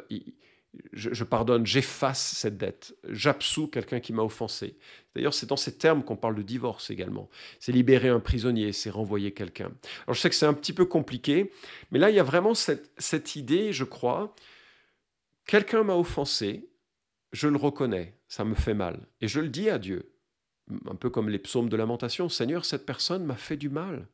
je, 0.92 1.24
pardonne, 1.24 1.66
j'efface 1.66 2.34
cette 2.36 2.56
dette, 2.56 2.96
j'absous 3.08 3.68
quelqu'un 3.68 4.00
qui 4.00 4.12
m'a 4.12 4.22
offensé. 4.22 4.76
D'ailleurs, 5.14 5.34
c'est 5.34 5.46
dans 5.46 5.56
ces 5.56 5.76
termes 5.76 6.02
qu'on 6.02 6.16
parle 6.16 6.34
de 6.34 6.42
divorce 6.42 6.90
également. 6.90 7.28
C'est 7.60 7.72
libérer 7.72 8.08
un 8.08 8.20
prisonnier, 8.20 8.72
c'est 8.72 8.90
renvoyer 8.90 9.32
quelqu'un. 9.32 9.70
Alors 10.06 10.14
je 10.14 10.20
sais 10.20 10.28
que 10.28 10.34
c'est 10.34 10.46
un 10.46 10.54
petit 10.54 10.72
peu 10.72 10.84
compliqué, 10.84 11.52
mais 11.90 11.98
là, 11.98 12.10
il 12.10 12.16
y 12.16 12.20
a 12.20 12.24
vraiment 12.24 12.54
cette, 12.54 13.36
idée, 13.36 13.72
je 13.72 13.84
crois, 13.84 14.34
quelqu'un 15.46 15.84
m'a 15.84 15.96
offensé, 15.96 16.68
je 17.32 17.48
le 17.48 17.56
reconnais, 17.56 18.14
ça 18.28 18.44
me 18.44 18.54
fait 18.54 18.74
mal, 18.74 19.06
et 19.20 19.28
je 19.28 19.40
le 19.40 19.48
dis 19.48 19.70
à 19.70 19.78
Dieu, 19.78 20.12
un 20.88 20.94
peu 20.94 21.10
comme 21.10 21.28
les 21.28 21.38
psaumes 21.38 21.68
de 21.68 21.76
lamentation, 21.76 22.28
Seigneur, 22.28 22.64
cette 22.64 22.86
personne 22.86 23.24
m'a 23.24 23.36
fait 23.36 23.56
du 23.56 23.68
mal. 23.68 24.06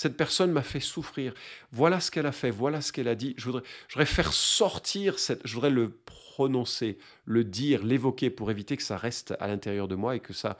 Cette 0.00 0.16
personne 0.16 0.50
m'a 0.50 0.62
fait 0.62 0.80
souffrir. 0.80 1.34
Voilà 1.72 2.00
ce 2.00 2.10
qu'elle 2.10 2.24
a 2.24 2.32
fait, 2.32 2.50
voilà 2.50 2.80
ce 2.80 2.90
qu'elle 2.90 3.06
a 3.06 3.14
dit. 3.14 3.34
Je 3.36 3.44
voudrais, 3.44 4.06
faire 4.06 4.32
sortir 4.32 5.18
cette, 5.18 5.46
je 5.46 5.52
voudrais 5.52 5.68
le 5.68 5.90
prononcer, 5.90 6.96
le 7.26 7.44
dire, 7.44 7.84
l'évoquer 7.84 8.30
pour 8.30 8.50
éviter 8.50 8.78
que 8.78 8.82
ça 8.82 8.96
reste 8.96 9.34
à 9.40 9.46
l'intérieur 9.46 9.88
de 9.88 9.96
moi 9.96 10.16
et 10.16 10.20
que 10.20 10.32
ça, 10.32 10.58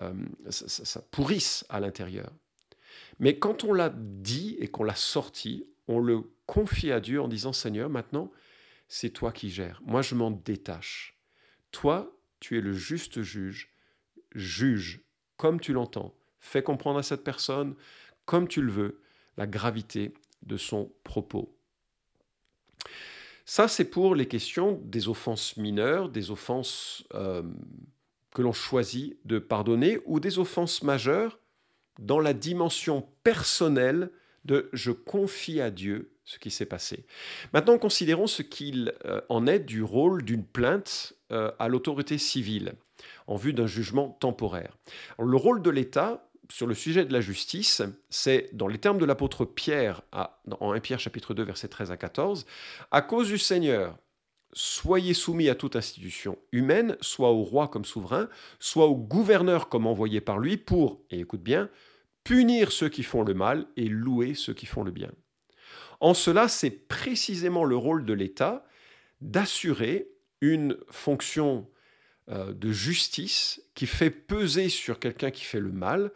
euh, 0.00 0.12
ça, 0.50 1.00
pourrisse 1.12 1.64
à 1.68 1.78
l'intérieur. 1.78 2.32
Mais 3.20 3.38
quand 3.38 3.62
on 3.62 3.72
l'a 3.72 3.92
dit 3.94 4.56
et 4.58 4.66
qu'on 4.66 4.82
l'a 4.82 4.96
sorti, 4.96 5.64
on 5.86 6.00
le 6.00 6.32
confie 6.46 6.90
à 6.90 6.98
Dieu 6.98 7.22
en 7.22 7.28
disant 7.28 7.52
Seigneur, 7.52 7.88
maintenant, 7.88 8.32
c'est 8.88 9.10
toi 9.10 9.30
qui 9.30 9.48
gères. 9.48 9.80
Moi, 9.84 10.02
je 10.02 10.16
m'en 10.16 10.32
détache. 10.32 11.16
Toi, 11.70 12.18
tu 12.40 12.58
es 12.58 12.60
le 12.60 12.72
juste 12.72 13.22
juge. 13.22 13.70
Juge 14.34 15.04
comme 15.36 15.60
tu 15.60 15.72
l'entends. 15.72 16.16
Fais 16.40 16.64
comprendre 16.64 16.98
à 16.98 17.04
cette 17.04 17.22
personne 17.22 17.76
comme 18.24 18.48
tu 18.48 18.62
le 18.62 18.72
veux, 18.72 19.00
la 19.36 19.46
gravité 19.46 20.14
de 20.42 20.56
son 20.56 20.92
propos. 21.04 21.56
Ça, 23.44 23.68
c'est 23.68 23.84
pour 23.84 24.14
les 24.14 24.26
questions 24.26 24.80
des 24.84 25.08
offenses 25.08 25.56
mineures, 25.56 26.08
des 26.08 26.30
offenses 26.30 27.04
euh, 27.14 27.42
que 28.34 28.42
l'on 28.42 28.52
choisit 28.52 29.18
de 29.24 29.38
pardonner, 29.38 29.98
ou 30.06 30.20
des 30.20 30.38
offenses 30.38 30.82
majeures 30.82 31.38
dans 31.98 32.20
la 32.20 32.32
dimension 32.32 33.06
personnelle 33.24 34.10
de 34.44 34.68
je 34.72 34.90
confie 34.90 35.60
à 35.60 35.70
Dieu 35.70 36.12
ce 36.24 36.38
qui 36.38 36.50
s'est 36.50 36.66
passé. 36.66 37.04
Maintenant, 37.52 37.78
considérons 37.78 38.26
ce 38.26 38.42
qu'il 38.42 38.94
euh, 39.04 39.20
en 39.28 39.46
est 39.46 39.58
du 39.58 39.82
rôle 39.82 40.22
d'une 40.22 40.44
plainte 40.44 41.14
euh, 41.32 41.50
à 41.58 41.68
l'autorité 41.68 42.16
civile 42.18 42.74
en 43.26 43.36
vue 43.36 43.52
d'un 43.52 43.66
jugement 43.66 44.10
temporaire. 44.20 44.76
le 45.18 45.36
rôle 45.36 45.62
de 45.62 45.70
l'État, 45.70 46.28
sur 46.52 46.66
le 46.66 46.74
sujet 46.74 47.06
de 47.06 47.12
la 47.14 47.22
justice, 47.22 47.80
c'est 48.10 48.50
dans 48.52 48.68
les 48.68 48.76
termes 48.76 48.98
de 48.98 49.06
l'apôtre 49.06 49.46
Pierre, 49.46 50.02
en 50.12 50.72
1 50.72 50.80
Pierre 50.80 51.00
chapitre 51.00 51.32
2 51.32 51.42
versets 51.44 51.68
13 51.68 51.90
à 51.90 51.96
14, 51.96 52.44
à 52.90 53.00
cause 53.00 53.28
du 53.28 53.38
Seigneur, 53.38 53.96
soyez 54.52 55.14
soumis 55.14 55.48
à 55.48 55.54
toute 55.54 55.76
institution 55.76 56.38
humaine, 56.52 56.98
soit 57.00 57.30
au 57.30 57.42
roi 57.42 57.68
comme 57.68 57.86
souverain, 57.86 58.28
soit 58.58 58.84
au 58.84 58.96
gouverneur 58.96 59.70
comme 59.70 59.86
envoyé 59.86 60.20
par 60.20 60.38
lui, 60.38 60.58
pour, 60.58 61.00
et 61.10 61.20
écoute 61.20 61.42
bien, 61.42 61.70
punir 62.22 62.70
ceux 62.70 62.90
qui 62.90 63.02
font 63.02 63.22
le 63.22 63.32
mal 63.32 63.66
et 63.78 63.88
louer 63.88 64.34
ceux 64.34 64.52
qui 64.52 64.66
font 64.66 64.84
le 64.84 64.90
bien. 64.90 65.10
En 66.00 66.12
cela, 66.12 66.48
c'est 66.48 66.70
précisément 66.70 67.64
le 67.64 67.76
rôle 67.76 68.04
de 68.04 68.12
l'État 68.12 68.66
d'assurer 69.22 70.08
une 70.42 70.76
fonction 70.90 71.66
euh, 72.28 72.52
de 72.52 72.72
justice 72.72 73.62
qui 73.74 73.86
fait 73.86 74.10
peser 74.10 74.68
sur 74.68 74.98
quelqu'un 74.98 75.30
qui 75.30 75.44
fait 75.44 75.60
le 75.60 75.72
mal 75.72 76.12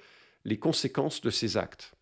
les 0.46 0.58
conséquences 0.58 1.20
de 1.20 1.30
ses 1.30 1.56
actes. 1.56 1.92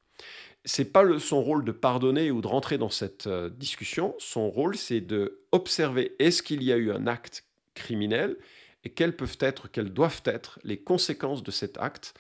C'est 0.66 0.92
pas 0.92 1.18
son 1.18 1.42
rôle 1.42 1.64
de 1.64 1.72
pardonner 1.72 2.30
ou 2.30 2.40
de 2.40 2.46
rentrer 2.46 2.78
dans 2.78 2.90
cette 2.90 3.26
euh, 3.26 3.50
discussion. 3.50 4.14
Son 4.18 4.48
rôle, 4.48 4.76
c'est 4.76 5.00
de 5.00 5.40
observer 5.50 6.14
est-ce 6.18 6.42
qu'il 6.42 6.62
y 6.62 6.72
a 6.72 6.76
eu 6.76 6.92
un 6.92 7.06
acte 7.06 7.44
criminel 7.74 8.36
et 8.84 8.90
quelles 8.90 9.16
peuvent 9.16 9.38
être, 9.40 9.68
quelles 9.68 9.92
doivent 9.92 10.22
être 10.26 10.58
les 10.62 10.78
conséquences 10.78 11.42
de 11.42 11.50
cet 11.50 11.78
acte 11.78 12.14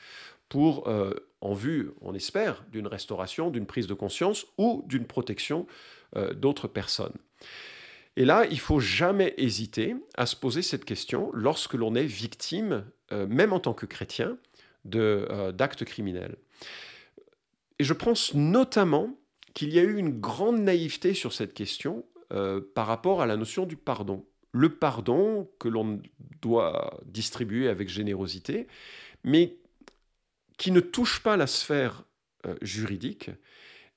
pour, 0.48 0.88
euh, 0.88 1.14
en 1.40 1.52
vue, 1.52 1.90
on 2.00 2.14
espère, 2.14 2.64
d'une 2.70 2.86
restauration, 2.86 3.50
d'une 3.50 3.66
prise 3.66 3.86
de 3.86 3.94
conscience 3.94 4.46
ou 4.58 4.82
d'une 4.86 5.06
protection 5.06 5.66
euh, 6.16 6.32
d'autres 6.32 6.68
personnes. 6.68 7.14
Et 8.16 8.24
là, 8.24 8.46
il 8.50 8.60
faut 8.60 8.80
jamais 8.80 9.34
hésiter 9.36 9.96
à 10.16 10.26
se 10.26 10.36
poser 10.36 10.62
cette 10.62 10.84
question 10.84 11.30
lorsque 11.34 11.74
l'on 11.74 11.94
est 11.94 12.04
victime, 12.04 12.84
même 13.10 13.52
en 13.52 13.58
tant 13.58 13.74
que 13.74 13.86
chrétien, 13.86 14.38
euh, 14.94 15.52
d'actes 15.52 15.84
criminels. 15.84 16.36
Et 17.78 17.84
je 17.84 17.92
pense 17.92 18.34
notamment 18.34 19.18
qu'il 19.54 19.72
y 19.72 19.78
a 19.78 19.82
eu 19.82 19.96
une 19.96 20.20
grande 20.20 20.60
naïveté 20.60 21.14
sur 21.14 21.32
cette 21.32 21.54
question 21.54 22.04
euh, 22.32 22.60
par 22.74 22.86
rapport 22.86 23.22
à 23.22 23.26
la 23.26 23.36
notion 23.36 23.66
du 23.66 23.76
pardon. 23.76 24.26
Le 24.52 24.76
pardon 24.76 25.50
que 25.58 25.68
l'on 25.68 26.00
doit 26.40 27.00
distribuer 27.06 27.68
avec 27.68 27.88
générosité, 27.88 28.66
mais 29.24 29.56
qui 30.58 30.70
ne 30.70 30.80
touche 30.80 31.20
pas 31.20 31.36
la 31.36 31.46
sphère 31.46 32.04
euh, 32.46 32.54
juridique 32.62 33.30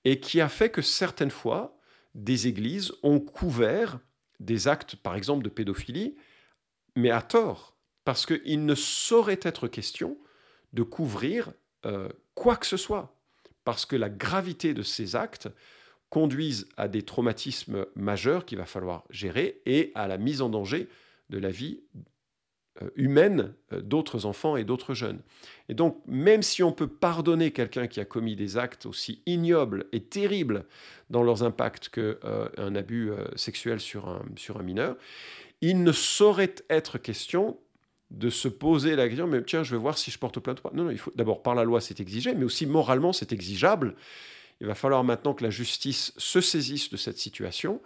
et 0.06 0.20
qui 0.20 0.41
a 0.41 0.50
fait 0.50 0.70
que 0.70 0.82
certaines 0.82 1.32
fois, 1.32 1.77
des 2.15 2.48
églises 2.48 2.94
ont 3.03 3.20
couvert 3.20 4.00
des 4.39 4.67
actes, 4.67 4.96
par 4.96 5.15
exemple, 5.15 5.44
de 5.44 5.50
pédophilie, 5.50 6.15
mais 6.96 7.12
à 7.12 7.22
tort, 7.22 7.75
parce 8.06 8.25
qu'il 8.25 8.65
ne 8.65 8.75
saurait 8.75 9.39
être 9.44 9.67
question 9.67 10.17
de 10.74 10.83
couvrir 10.83 11.51
euh, 11.86 12.09
quoi 12.36 12.55
que 12.55 12.65
ce 12.65 12.77
soit, 12.77 13.15
parce 13.63 13.86
que 13.86 13.95
la 13.95 14.09
gravité 14.09 14.74
de 14.74 14.83
ces 14.83 15.15
actes 15.15 15.50
conduisent 16.09 16.67
à 16.77 16.88
des 16.88 17.01
traumatismes 17.01 17.86
majeurs 17.95 18.45
qu'il 18.45 18.57
va 18.57 18.65
falloir 18.65 19.03
gérer 19.09 19.62
et 19.65 19.91
à 19.95 20.07
la 20.07 20.17
mise 20.17 20.41
en 20.41 20.50
danger 20.50 20.88
de 21.29 21.38
la 21.38 21.50
vie 21.50 21.81
euh, 22.81 22.89
humaine 22.95 23.53
euh, 23.74 23.81
d'autres 23.81 24.25
enfants 24.25 24.55
et 24.55 24.63
d'autres 24.63 24.93
jeunes. 24.93 25.21
Et 25.67 25.74
donc, 25.74 26.01
même 26.07 26.43
si 26.43 26.63
on 26.63 26.71
peut 26.71 26.88
pardonner 26.88 27.51
quelqu'un 27.51 27.88
qui 27.88 28.00
a 28.00 28.05
commis 28.05 28.36
des 28.36 28.57
actes 28.57 28.86
aussi 28.86 29.21
ignobles 29.25 29.88
et 29.91 30.01
terribles 30.01 30.65
dans 31.09 31.24
leurs 31.24 31.43
impacts 31.43 31.89
qu'un 31.89 32.75
abus 32.75 33.12
sexuel 33.36 33.79
sur 33.79 34.07
un, 34.07 34.25
sur 34.36 34.57
un 34.57 34.63
mineur, 34.63 34.95
il 35.62 35.83
ne 35.83 35.91
saurait 35.91 36.55
être 36.69 36.97
question 36.97 37.57
de 38.09 38.29
se 38.29 38.47
poser 38.47 38.95
la 38.95 39.07
question, 39.07 39.27
mais 39.27 39.43
tiens, 39.43 39.63
je 39.63 39.71
vais 39.71 39.81
voir 39.81 39.97
si 39.97 40.11
je 40.11 40.17
porte 40.17 40.39
plainte 40.39 40.59
ou 40.59 40.63
pas. 40.63 40.71
Non, 40.73 40.85
non, 40.85 40.91
il 40.91 40.97
faut 40.97 41.11
d'abord 41.15 41.43
par 41.43 41.55
la 41.55 41.63
loi, 41.63 41.81
c'est 41.81 41.99
exigé, 41.99 42.33
mais 42.33 42.45
aussi 42.45 42.65
moralement, 42.65 43.13
c'est 43.13 43.31
exigeable. 43.31 43.95
Il 44.61 44.67
va 44.67 44.75
falloir 44.75 45.03
maintenant 45.03 45.33
que 45.33 45.43
la 45.43 45.49
justice 45.49 46.13
se 46.17 46.41
saisisse 46.41 46.89
de 46.89 46.97
cette 46.97 47.17
situation, 47.17 47.81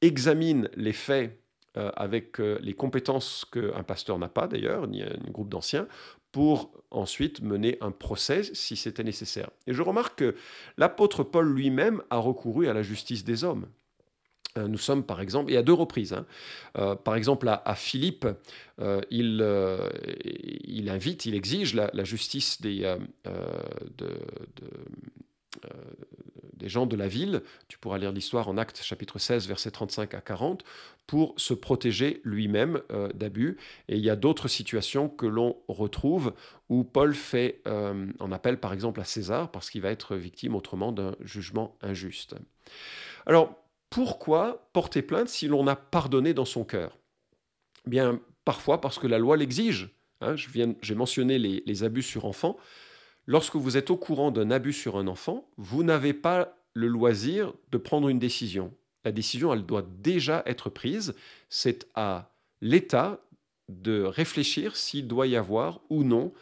examine 0.00 0.68
les 0.74 0.92
faits 0.92 1.38
euh, 1.76 1.90
avec 1.96 2.40
euh, 2.40 2.58
les 2.62 2.74
compétences 2.74 3.44
qu'un 3.52 3.82
pasteur 3.82 4.18
n'a 4.18 4.28
pas 4.28 4.48
d'ailleurs, 4.48 4.88
ni 4.88 5.02
un 5.02 5.30
groupe 5.30 5.50
d'anciens, 5.50 5.86
pour 6.32 6.72
ensuite 6.90 7.42
mener 7.42 7.78
un 7.80 7.90
procès 7.90 8.42
si 8.54 8.76
c'était 8.76 9.04
nécessaire. 9.04 9.50
Et 9.66 9.74
je 9.74 9.82
remarque 9.82 10.18
que 10.18 10.34
l'apôtre 10.76 11.22
Paul 11.22 11.52
lui-même 11.52 12.02
a 12.10 12.18
recouru 12.18 12.68
à 12.68 12.72
la 12.72 12.82
justice 12.82 13.24
des 13.24 13.44
hommes. 13.44 13.66
Euh, 14.58 14.68
nous 14.68 14.78
sommes 14.78 15.04
par 15.04 15.20
exemple, 15.20 15.52
et 15.52 15.56
à 15.56 15.62
deux 15.62 15.72
reprises, 15.72 16.12
hein, 16.12 16.26
euh, 16.76 16.94
par 16.94 17.14
exemple 17.14 17.48
à, 17.48 17.74
Philippe, 17.74 18.26
euh, 18.80 19.00
il, 19.10 20.88
invite, 20.90 21.26
il 21.26 21.34
exige 21.34 21.74
la, 21.74 22.04
justice 22.04 22.60
des, 22.60 22.94
des 26.54 26.68
gens 26.68 26.86
de 26.86 26.96
la 26.96 27.08
ville, 27.08 27.42
tu 27.68 27.78
pourras 27.78 27.98
lire 27.98 28.12
l'histoire 28.12 28.48
en 28.48 28.56
Actes 28.56 28.82
chapitre 28.82 29.18
16, 29.18 29.48
versets 29.48 29.70
35 29.70 30.14
à 30.14 30.20
40, 30.20 30.64
pour 31.06 31.34
se 31.36 31.54
protéger 31.54 32.20
lui-même 32.24 32.80
d'abus. 33.14 33.56
Et 33.88 33.96
il 33.96 34.04
y 34.04 34.10
a 34.10 34.16
d'autres 34.16 34.48
situations 34.48 35.08
que 35.08 35.26
l'on 35.26 35.56
retrouve 35.68 36.34
où 36.68 36.84
Paul 36.84 37.14
fait 37.14 37.62
en 37.66 38.32
appel 38.32 38.58
par 38.58 38.72
exemple 38.72 39.00
à 39.00 39.04
César, 39.04 39.50
parce 39.50 39.70
qu'il 39.70 39.82
va 39.82 39.90
être 39.90 40.16
victime 40.16 40.54
autrement 40.54 40.92
d'un 40.92 41.14
jugement 41.20 41.76
injuste. 41.82 42.34
Alors, 43.26 43.56
pourquoi 43.90 44.68
porter 44.72 45.02
plainte 45.02 45.28
si 45.28 45.48
l'on 45.48 45.66
a 45.66 45.76
pardonné 45.76 46.34
dans 46.34 46.44
son 46.44 46.64
cœur? 46.64 46.98
Bien, 47.86 48.20
parfois 48.44 48.80
parce 48.80 48.98
que 48.98 49.06
la 49.06 49.18
loi 49.18 49.36
l'exige. 49.36 49.90
Hein, 50.20 50.34
j'ai 50.36 50.94
mentionné 50.94 51.38
les, 51.38 51.82
abus 51.84 52.02
sur 52.02 52.24
enfants. 52.24 52.56
Lorsque 53.26 53.56
vous 53.56 53.76
êtes 53.76 53.90
au 53.90 53.96
courant 53.96 54.30
d'un 54.30 54.50
abus 54.50 54.72
sur 54.72 54.96
un 54.96 55.06
enfant, 55.06 55.48
vous 55.56 55.84
n'avez 55.84 56.12
pas 56.12 56.56
le 56.74 56.88
loisir 56.88 57.52
de 57.70 57.78
prendre 57.78 58.08
une 58.08 58.18
décision. 58.18 58.74
La 59.04 59.12
décision, 59.12 59.52
elle 59.52 59.64
doit 59.64 59.86
déjà 60.00 60.42
être 60.46 60.70
prise. 60.70 61.14
C'est 61.48 61.86
à 61.94 62.32
l'État 62.60 63.20
de 63.68 64.02
réfléchir 64.02 64.76
s'il 64.76 65.06
doit 65.06 65.26
y 65.26 65.36
avoir 65.36 65.80
ou 65.88 66.02
non 66.02 66.32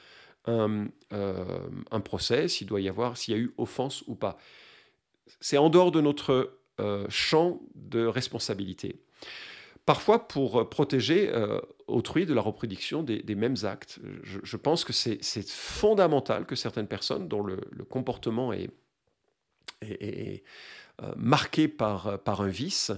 un, 0.47 0.87
euh, 1.13 1.69
un 1.91 2.01
procès, 2.01 2.49
s'il 2.49 2.67
doit 2.67 2.81
y 2.81 2.89
avoir, 2.89 3.17
s'il 3.17 3.35
y 3.35 3.37
a 3.37 3.41
eu 3.41 3.53
offense 3.59 4.05
ou 4.07 4.15
pas. 4.15 4.39
C'est 5.41 5.59
en 5.59 5.69
dehors 5.69 5.91
de 5.91 6.01
notre 6.01 6.57
euh, 6.79 7.07
champ 7.09 7.63
de 7.75 8.05
responsabilité. 8.05 9.01
Parfois 9.87 10.29
pour 10.29 10.61
euh, 10.61 10.69
protéger 10.69 11.31
euh, 11.33 11.59
autrui 11.87 12.27
de 12.27 12.35
la 12.35 12.43
reproduction 12.43 13.03
des, 13.03 13.35
mêmes 13.35 13.57
actes. 13.63 13.99
Je, 14.23 14.57
pense 14.59 14.85
que 14.85 14.93
c'est 14.93 15.49
fondamental 15.49 16.45
que 16.45 16.55
certaines 16.55 16.87
personnes 16.87 17.29
dont 17.29 17.43
le, 17.43 17.57
comportement 17.89 18.53
est, 18.53 18.69
marqué 21.17 21.67
par, 21.67 22.21
un 22.27 22.49
vice 22.49 22.93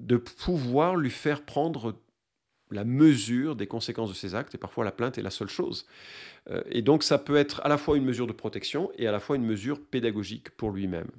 de 0.00 0.16
pouvoir 0.16 0.96
lui 0.96 1.10
faire 1.10 1.44
prendre 1.44 1.94
la 2.72 2.84
mesure 2.84 3.54
des 3.54 3.68
conséquences 3.68 4.08
de 4.08 4.16
ses 4.16 4.34
actes, 4.34 4.56
et 4.56 4.58
parfois 4.58 4.84
la 4.84 4.90
plainte 4.92 5.16
est 5.16 5.22
la 5.22 5.30
seule 5.30 5.50
chose. 5.50 5.86
Et 6.70 6.82
donc 6.82 7.04
ça 7.04 7.18
peut 7.18 7.36
être 7.36 7.60
à 7.64 7.68
la 7.68 7.78
fois 7.78 7.96
une 7.96 8.04
mesure 8.04 8.26
de 8.26 8.32
protection 8.32 8.90
et 8.98 9.06
à 9.06 9.12
la 9.12 9.20
fois 9.20 9.36
une 9.36 9.44
mesure 9.44 9.80
pédagogique 9.80 10.50
pour 10.50 10.72
lui-même. 10.72 11.10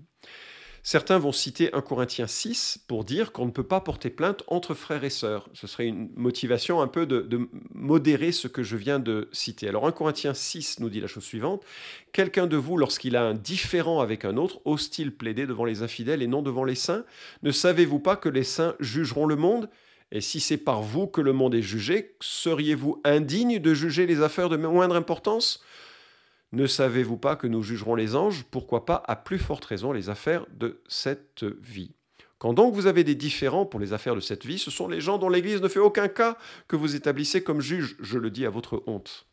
Certains 0.86 1.18
vont 1.18 1.32
citer 1.32 1.74
1 1.74 1.80
Corinthiens 1.80 2.28
6 2.28 2.80
pour 2.90 3.06
dire 3.06 3.32
qu'on 3.32 3.46
ne 3.46 3.52
peut 3.52 3.64
pas 3.64 3.80
porter 3.80 4.10
plainte 4.10 4.44
entre 4.48 4.74
frères 4.74 5.06
et 5.06 5.10
sœurs. 5.10 5.48
Ce 5.54 5.66
serait 5.66 5.88
une 5.88 6.10
motivation 6.18 6.82
un 6.82 6.90
peu 6.90 7.06
de, 7.06 7.48
modérer 7.74 8.34
ce 8.34 8.50
que 8.50 8.64
je 8.64 8.76
viens 8.76 9.00
de 9.00 9.30
citer. 9.32 9.70
Alors 9.70 9.88
1 9.88 9.94
Corinthiens 9.94 10.34
6 10.34 10.82
nous 10.82 10.90
dit 10.90 11.00
la 11.00 11.08
chose 11.08 11.24
suivante. 11.24 11.64
Quelqu'un 12.12 12.48
de 12.48 12.58
vous, 12.58 12.76
lorsqu'il 12.76 13.16
a 13.16 13.24
un 13.24 13.34
différent 13.34 14.02
avec 14.02 14.26
un 14.26 14.36
autre, 14.36 14.60
ose-t-il 14.66 15.16
plaider 15.16 15.48
devant 15.48 15.64
les 15.64 15.84
infidèles 15.84 16.22
et 16.22 16.28
non 16.28 16.42
devant 16.42 16.66
les 16.66 16.76
saints? 16.76 17.06
Ne 17.44 17.52
savez-vous 17.52 18.00
pas 18.00 18.18
que 18.18 18.28
les 18.28 18.44
saints 18.44 18.76
jugeront 18.82 19.26
le 19.26 19.38
monde? 19.38 19.70
Et 20.12 20.20
si 20.20 20.42
c'est 20.42 20.58
par 20.58 20.82
vous 20.82 21.08
que 21.08 21.22
le 21.22 21.32
monde 21.32 21.56
est 21.56 21.62
jugé, 21.62 22.14
seriez-vous 22.20 23.02
indigne 23.06 23.60
de 23.60 23.74
juger 23.74 24.06
les 24.06 24.22
affaires 24.22 24.50
de 24.50 24.58
moindre 24.58 24.98
importance? 24.98 25.64
Ne 26.54 26.68
savez-vous 26.68 27.18
pas 27.18 27.36
que 27.36 27.48
nous 27.48 27.64
jugerons 27.64 27.96
les 27.96 28.16
anges? 28.16 28.46
Pourquoi 28.52 28.86
pas, 28.86 29.04
à 29.08 29.16
plus 29.16 29.40
forte 29.40 29.66
raison, 29.66 29.92
les 29.92 30.10
affaires 30.10 30.46
de 30.52 30.82
cette 30.88 31.44
vie? 31.44 31.96
Quand 32.38 32.54
donc 32.54 32.76
vous 32.76 32.86
avez 32.86 33.04
des 33.04 33.16
différends 33.16 33.66
pour 33.66 33.80
les 33.80 33.92
affaires 33.92 34.16
de 34.16 34.20
cette 34.20 34.46
vie, 34.46 34.60
ce 34.60 34.70
sont 34.70 34.88
les 34.88 35.02
gens 35.02 35.18
dont 35.18 35.30
l'Église 35.30 35.62
ne 35.62 35.68
fait 35.68 35.80
aucun 35.80 36.08
cas 36.08 36.38
que 36.68 36.76
vous 36.76 36.96
établissez 36.96 37.44
comme 37.44 37.60
juges, 37.60 37.96
je 38.00 38.20
le 38.20 38.30
dis 38.30 38.46
à 38.46 38.52
votre 38.52 38.84
honte. 38.86 39.26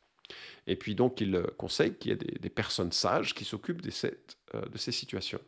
Et 0.66 0.76
puis 0.76 0.94
donc 0.94 1.20
il 1.20 1.42
conseille 1.58 1.94
qu'il 1.94 2.10
y 2.10 2.14
ait 2.14 2.16
des, 2.16 2.50
personnes 2.50 2.92
sages 2.92 3.34
qui 3.34 3.44
s'occupent 3.44 3.82
de, 3.82 3.90
euh, 4.54 4.66
de 4.66 4.78
ces 4.78 4.92
situations, 4.92 5.40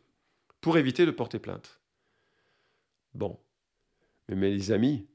pour 0.61 0.77
éviter 0.77 1.07
de 1.07 1.11
porter 1.11 1.39
plainte. 1.39 1.79
Bon, 3.15 3.39
mais 4.29 4.35
mes 4.35 4.71
amis, 4.71 5.07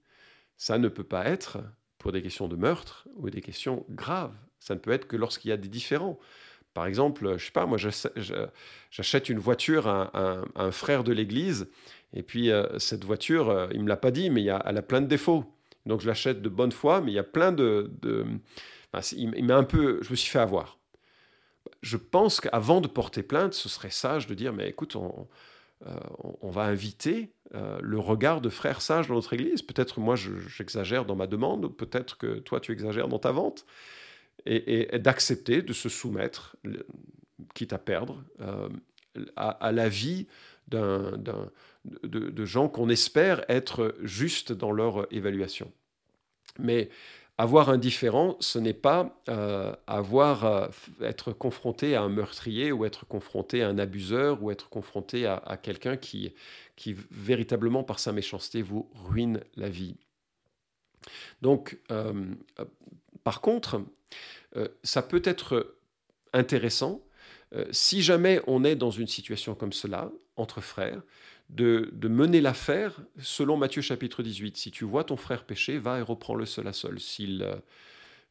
ça 0.56 0.78
ne 0.78 0.88
peut 0.88 1.04
pas 1.04 1.26
être 1.26 1.58
pour 1.98 2.10
des 2.10 2.22
questions 2.22 2.48
de 2.48 2.56
meurtre 2.56 3.06
ou 3.14 3.30
des 3.30 3.42
questions 3.42 3.84
graves. 3.90 4.34
Ça 4.58 4.74
ne 4.74 4.80
peut 4.80 4.90
être 4.90 5.06
que 5.06 5.16
lorsqu'il 5.16 5.50
y 5.50 5.52
a 5.52 5.56
des 5.56 5.68
différends. 5.68 6.18
Par 6.74 6.86
exemple, 6.86 7.36
je 7.38 7.44
sais 7.44 7.52
pas, 7.52 7.66
moi 7.66 7.78
j'achète 8.90 9.28
une 9.28 9.38
voiture 9.38 9.88
à, 9.88 10.42
un 10.54 10.70
frère 10.70 11.02
de 11.04 11.12
l'église, 11.12 11.68
et 12.12 12.22
puis 12.22 12.50
euh, 12.50 12.78
cette 12.78 13.04
voiture, 13.04 13.50
euh, 13.50 13.68
il 13.72 13.82
me 13.82 13.88
l'a 13.88 13.96
pas 13.96 14.10
dit, 14.10 14.30
mais 14.30 14.42
y 14.42 14.50
a, 14.50 14.62
elle 14.66 14.78
a 14.78 14.82
plein 14.82 15.00
de 15.00 15.06
défauts. 15.06 15.44
Donc 15.86 16.00
je 16.00 16.06
l'achète 16.06 16.42
de 16.42 16.48
bonne 16.48 16.72
foi, 16.72 17.00
mais 17.00 17.12
il 17.12 17.14
y 17.14 17.18
a 17.18 17.24
plein 17.24 17.52
de... 17.52 17.90
il, 19.12 19.44
m'a 19.44 19.56
un 19.56 19.64
peu... 19.64 19.98
Je 20.02 20.10
me 20.10 20.16
suis 20.16 20.30
fait 20.30 20.38
avoir. 20.38 20.78
Je 21.82 21.96
pense 21.96 22.40
qu'avant 22.40 22.80
de 22.80 22.88
porter 22.88 23.22
plainte, 23.22 23.54
ce 23.54 23.68
serait 23.68 23.90
sage 23.90 24.26
de 24.26 24.34
dire, 24.34 24.52
mais 24.52 24.68
écoute, 24.68 24.96
on, 24.96 25.28
euh, 25.86 25.98
va 26.42 26.62
inviter 26.62 27.32
le 27.80 27.98
regard 27.98 28.42
de 28.42 28.50
frères 28.50 28.82
sages 28.82 29.08
dans 29.08 29.14
notre 29.14 29.32
Église. 29.32 29.62
Peut-être 29.62 30.00
moi 30.00 30.16
j'exagère 30.16 31.06
dans 31.06 31.16
ma 31.16 31.26
demande, 31.26 31.74
peut-être 31.74 32.18
que 32.18 32.38
toi 32.40 32.60
tu 32.60 32.72
exagères 32.72 33.08
dans 33.08 33.18
ta 33.18 33.32
vente 33.32 33.64
et, 34.48 34.98
d'accepter 34.98 35.62
de 35.62 35.72
se 35.72 35.88
soumettre, 35.88 36.56
quitte 37.54 37.72
à 37.72 37.78
perdre, 37.78 38.24
euh, 38.40 38.68
à, 39.36 39.72
la 39.72 39.88
vie 39.88 40.26
de, 40.68 41.16
de, 41.84 42.44
gens 42.44 42.68
qu'on 42.68 42.88
espère 42.88 43.44
être 43.48 43.94
justes 44.02 44.52
dans 44.52 44.72
leur 44.72 45.12
évaluation. 45.12 45.72
Mais 46.58 46.88
avoir 47.36 47.68
un 47.68 47.78
différent, 47.78 48.36
ce 48.40 48.58
n'est 48.58 48.74
pas 48.74 49.20
euh, 49.28 49.74
avoir 49.86 50.44
euh, 50.44 50.68
être 51.00 51.32
confronté 51.32 51.94
à 51.94 52.02
un 52.02 52.08
meurtrier 52.08 52.72
ou 52.72 52.84
être 52.84 53.06
confronté 53.06 53.62
à 53.62 53.68
un 53.68 53.78
abuseur 53.78 54.42
ou 54.42 54.50
être 54.50 54.68
confronté 54.68 55.26
à, 55.26 55.58
quelqu'un 55.62 55.96
qui, 55.96 56.34
qui 56.74 56.96
véritablement 57.10 57.84
par 57.84 57.98
sa 57.98 58.12
méchanceté 58.12 58.62
vous 58.62 58.90
ruine 58.94 59.40
la 59.56 59.68
vie. 59.68 59.96
Donc, 61.42 61.78
par 63.22 63.40
contre, 63.40 63.80
euh, 64.56 64.68
ça 64.82 65.02
peut 65.02 65.22
être 65.24 65.76
intéressant, 66.32 67.04
euh, 67.54 67.64
si 67.70 68.02
jamais 68.02 68.40
on 68.46 68.64
est 68.64 68.76
dans 68.76 68.90
une 68.90 69.06
situation 69.06 69.54
comme 69.54 69.72
cela, 69.72 70.10
entre 70.36 70.60
frères, 70.60 71.02
de, 71.50 71.90
mener 72.08 72.40
l'affaire 72.40 73.00
selon 73.20 73.56
Matthieu 73.56 73.80
chapitre 73.80 74.22
18. 74.22 74.56
Si 74.56 74.70
tu 74.70 74.84
vois 74.84 75.04
ton 75.04 75.16
frère 75.16 75.44
pécher, 75.44 75.78
va 75.78 75.98
et 75.98 76.02
reprends-le 76.02 76.44
seul 76.44 76.66
à 76.68 76.72
seul. 76.72 77.00
S'il 77.00 77.42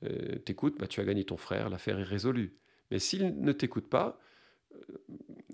euh, 0.03 0.35
t'écoute, 0.45 0.75
bah, 0.79 0.87
tu 0.87 0.99
as 0.99 1.03
gagné 1.03 1.23
ton 1.23 1.37
frère, 1.37 1.69
l'affaire 1.69 1.99
est 1.99 2.03
résolue. 2.03 2.55
Mais 2.91 2.99
s'il 2.99 3.41
ne 3.41 3.51
t'écoute 3.51 3.89
pas, 3.89 4.19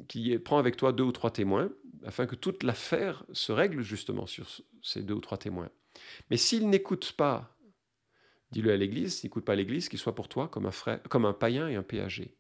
qu'il 0.08 0.38
prend 0.44 0.58
avec 0.58 0.76
toi 0.76 0.92
deux 0.92 1.04
ou 1.04 1.14
trois 1.14 1.32
témoins, 1.32 1.72
afin 2.06 2.26
que 2.26 2.36
toute 2.36 2.64
l'affaire 2.64 3.24
se 3.32 3.52
règle 3.52 3.82
justement 3.82 4.26
sur 4.26 4.50
ces 4.82 5.02
deux 5.02 5.14
ou 5.14 5.22
trois 5.22 5.38
témoins. 5.38 5.70
Mais 6.30 6.38
s'il 6.38 6.70
n'écoute 6.70 7.14
pas 7.14 7.56
Dis-le 8.54 8.72
à 8.72 8.78
l'Église, 8.78 9.24
n'écoute 9.24 9.44
pas 9.44 9.56
l'Église, 9.56 9.90
qu'il 9.90 9.98
soit 9.98 10.14
pour 10.14 10.28
toi 10.28 10.48
comme 10.48 10.68
un, 10.68 10.98
comme 11.10 11.26
un 11.26 11.34
païen 11.34 11.68
et 11.68 11.76
un 11.76 11.82
péager. 11.82 12.36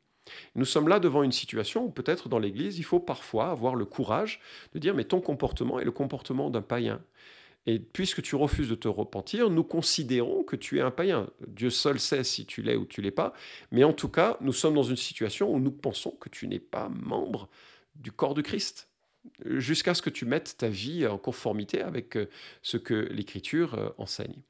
Nous 0.56 0.66
sommes 0.66 0.88
là 0.88 1.00
devant 1.00 1.24
une 1.24 1.32
situation 1.32 1.86
où 1.86 1.90
peut-être 1.90 2.30
dans 2.30 2.38
l'Église, 2.38 2.78
il 2.78 2.84
faut 2.84 3.00
parfois 3.00 3.50
avoir 3.50 3.76
le 3.76 3.86
courage 3.86 4.40
de 4.74 4.80
dire, 4.80 4.94
mais 4.94 5.04
ton 5.04 5.22
comportement 5.22 5.80
est 5.80 5.86
le 5.86 5.92
comportement 5.92 6.52
d'un 6.52 6.62
païen. 6.62 7.02
Et 7.66 7.80
puisque 7.80 8.22
tu 8.22 8.36
refuses 8.36 8.70
de 8.70 8.76
te 8.76 8.88
repentir, 8.88 9.50
nous 9.50 9.64
considérons 9.64 10.44
que 10.44 10.56
tu 10.56 10.78
es 10.78 10.82
un 10.82 10.92
païen. 10.92 11.30
Dieu 11.48 11.72
seul 11.72 12.00
sait 12.00 12.24
si 12.24 12.46
tu 12.46 12.62
l'es 12.62 12.76
ou 12.76 12.86
tu 12.86 13.02
l'es 13.02 13.12
pas. 13.12 13.34
Mais 13.72 13.84
en 13.84 13.94
tout 13.94 14.10
cas, 14.10 14.38
nous 14.40 14.54
sommes 14.54 14.76
dans 14.76 14.84
une 14.84 14.98
situation 14.98 15.52
où 15.52 15.60
nous 15.60 15.72
pensons 15.72 16.12
que 16.12 16.30
tu 16.30 16.48
n'es 16.48 16.60
pas 16.60 16.90
membre 16.90 17.50
du 17.96 18.12
corps 18.12 18.36
de 18.36 18.42
Christ 18.42 18.90
jusqu'à 19.46 19.94
ce 19.94 20.02
que 20.02 20.10
tu 20.10 20.26
mettes 20.26 20.58
ta 20.58 20.68
vie 20.68 21.08
en 21.08 21.18
conformité 21.18 21.82
avec 21.82 22.18
euh, 22.18 22.30
ce 22.62 22.78
que 22.78 22.94
l'Écriture 22.94 23.76
euh, 23.76 23.90
enseigne. 23.98 24.42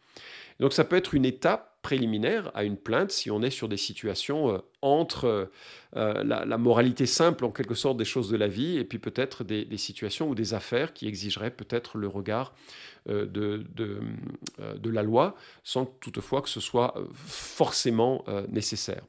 Donc 0.59 0.73
ça 0.73 0.83
peut 0.83 0.95
être 0.95 1.13
une 1.13 1.25
étape 1.25 1.77
préliminaire 1.81 2.51
à 2.53 2.63
une 2.63 2.77
plainte 2.77 3.11
si 3.11 3.29
on 3.29 3.41
est 3.41 3.49
sur 3.49 3.67
des 3.67 3.77
situations 3.77 4.53
euh, 4.53 4.57
entre 4.81 5.49
la, 5.93 6.57
moralité 6.57 7.05
simple 7.05 7.45
en 7.45 7.51
quelque 7.51 7.75
sorte 7.75 7.97
des 7.97 8.05
choses 8.05 8.29
de 8.29 8.37
la 8.37 8.47
vie 8.47 8.77
et 8.77 8.83
puis 8.83 8.99
peut-être 8.99 9.43
des, 9.43 9.77
situations 9.77 10.27
ou 10.27 10.35
des 10.35 10.53
affaires 10.53 10.93
qui 10.93 11.07
exigeraient 11.07 11.51
peut-être 11.51 11.97
le 11.97 12.07
regard 12.07 12.53
de, 13.05 13.23
de, 13.75 14.89
la 14.89 15.03
loi 15.03 15.35
sans 15.63 15.85
toutefois 15.85 16.41
que 16.41 16.49
ce 16.49 16.59
soit 16.59 16.95
forcément 17.13 18.25
nécessaire. 18.49 19.03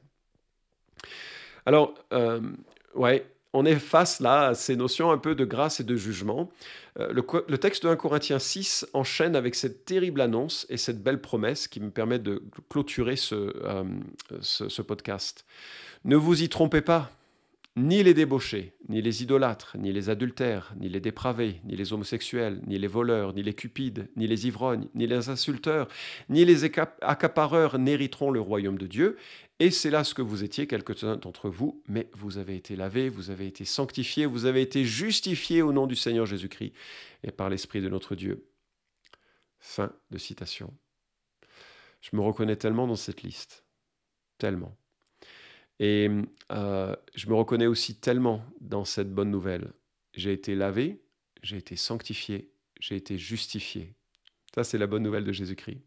Alors, 1.65 1.95
ouais, 2.93 3.25
on 3.55 3.65
est 3.65 3.79
face 3.79 4.19
là 4.19 4.47
à 4.47 4.53
ces 4.53 4.75
notions 4.75 5.11
un 5.11 5.17
peu 5.17 5.33
de 5.33 5.45
grâce 5.45 5.79
et 5.79 5.85
de 5.85 5.95
jugement. 5.95 6.51
Euh, 6.99 7.13
le, 7.13 7.57
texte 7.57 7.83
de 7.83 7.89
1 7.89 7.95
Corinthiens 7.95 8.39
6 8.39 8.87
enchaîne 8.93 9.35
avec 9.35 9.55
cette 9.55 9.85
terrible 9.85 10.19
annonce 10.19 10.65
et 10.69 10.77
cette 10.77 11.01
belle 11.01 11.21
promesse 11.21 11.69
qui 11.69 11.79
me 11.79 11.89
permet 11.89 12.19
de 12.19 12.43
clôturer 12.69 13.15
euh, 13.31 13.83
ce, 14.41 14.67
ce 14.69 14.81
podcast. 14.81 15.45
Ne 16.03 16.17
vous 16.17 16.43
y 16.43 16.49
trompez 16.49 16.81
pas. 16.81 17.11
Ni 17.77 18.03
les 18.03 18.13
débauchés, 18.13 18.71
ni 18.87 19.01
les 19.01 19.21
idolâtres, 19.21 19.75
ni 19.77 19.91
les 19.91 20.09
adultères, 20.09 20.73
ni 20.79 20.87
les 20.87 21.01
dépravés, 21.01 21.59
ni 21.65 21.75
les 21.75 21.91
homosexuels, 21.91 22.61
ni 22.65 22.77
les 22.77 22.87
voleurs, 22.87 23.33
ni 23.33 23.43
les 23.43 23.53
cupides, 23.53 24.07
ni 24.15 24.27
les 24.27 24.47
ivrognes, 24.47 24.87
ni 24.95 25.07
les 25.07 25.27
insulteurs, 25.27 25.89
ni 26.29 26.45
les 26.45 26.63
accapareurs 26.63 27.77
n'hériteront 27.77 28.31
le 28.31 28.39
royaume 28.39 28.77
de 28.77 28.87
Dieu. 28.87 29.17
Et 29.59 29.71
c'est 29.71 29.89
là 29.89 30.03
ce 30.03 30.13
que 30.13 30.21
vous 30.21 30.43
étiez, 30.43 30.67
quelques-uns 30.67 31.15
d'entre 31.15 31.49
vous, 31.49 31.81
mais 31.87 32.09
vous 32.13 32.37
avez 32.37 32.57
été 32.57 32.75
lavés, 32.75 33.07
vous 33.07 33.29
avez 33.29 33.47
été 33.47 33.63
sanctifiés, 33.63 34.25
vous 34.25 34.45
avez 34.45 34.61
été 34.61 34.83
justifiés 34.83 35.61
au 35.61 35.71
nom 35.71 35.87
du 35.87 35.95
Seigneur 35.95 36.25
Jésus-Christ 36.25 36.73
et 37.23 37.31
par 37.31 37.49
l'Esprit 37.49 37.81
de 37.81 37.87
notre 37.87 38.15
Dieu. 38.15 38.49
Fin 39.59 39.93
de 40.11 40.17
citation. 40.17 40.73
Je 42.01 42.15
me 42.15 42.21
reconnais 42.21 42.57
tellement 42.57 42.85
dans 42.85 42.97
cette 42.97 43.23
liste. 43.23 43.63
Tellement. 44.37 44.77
Et 45.79 46.09
euh, 46.51 46.95
je 47.15 47.27
me 47.27 47.35
reconnais 47.35 47.67
aussi 47.67 47.95
tellement 47.95 48.45
dans 48.59 48.83
cette 48.83 49.13
bonne 49.13 49.31
nouvelle. 49.31 49.71
J'ai 50.13 50.33
été 50.33 50.53
lavé, 50.53 51.01
j'ai 51.43 51.57
été 51.57 51.77
sanctifié, 51.77 52.51
j'ai 52.79 52.95
été 52.97 53.17
justifié. 53.17 53.95
Ça, 54.53 54.63
c'est 54.63 54.77
la 54.77 54.87
bonne 54.87 55.03
nouvelle 55.03 55.23
de 55.23 55.31
Jésus-Christ. 55.31 55.81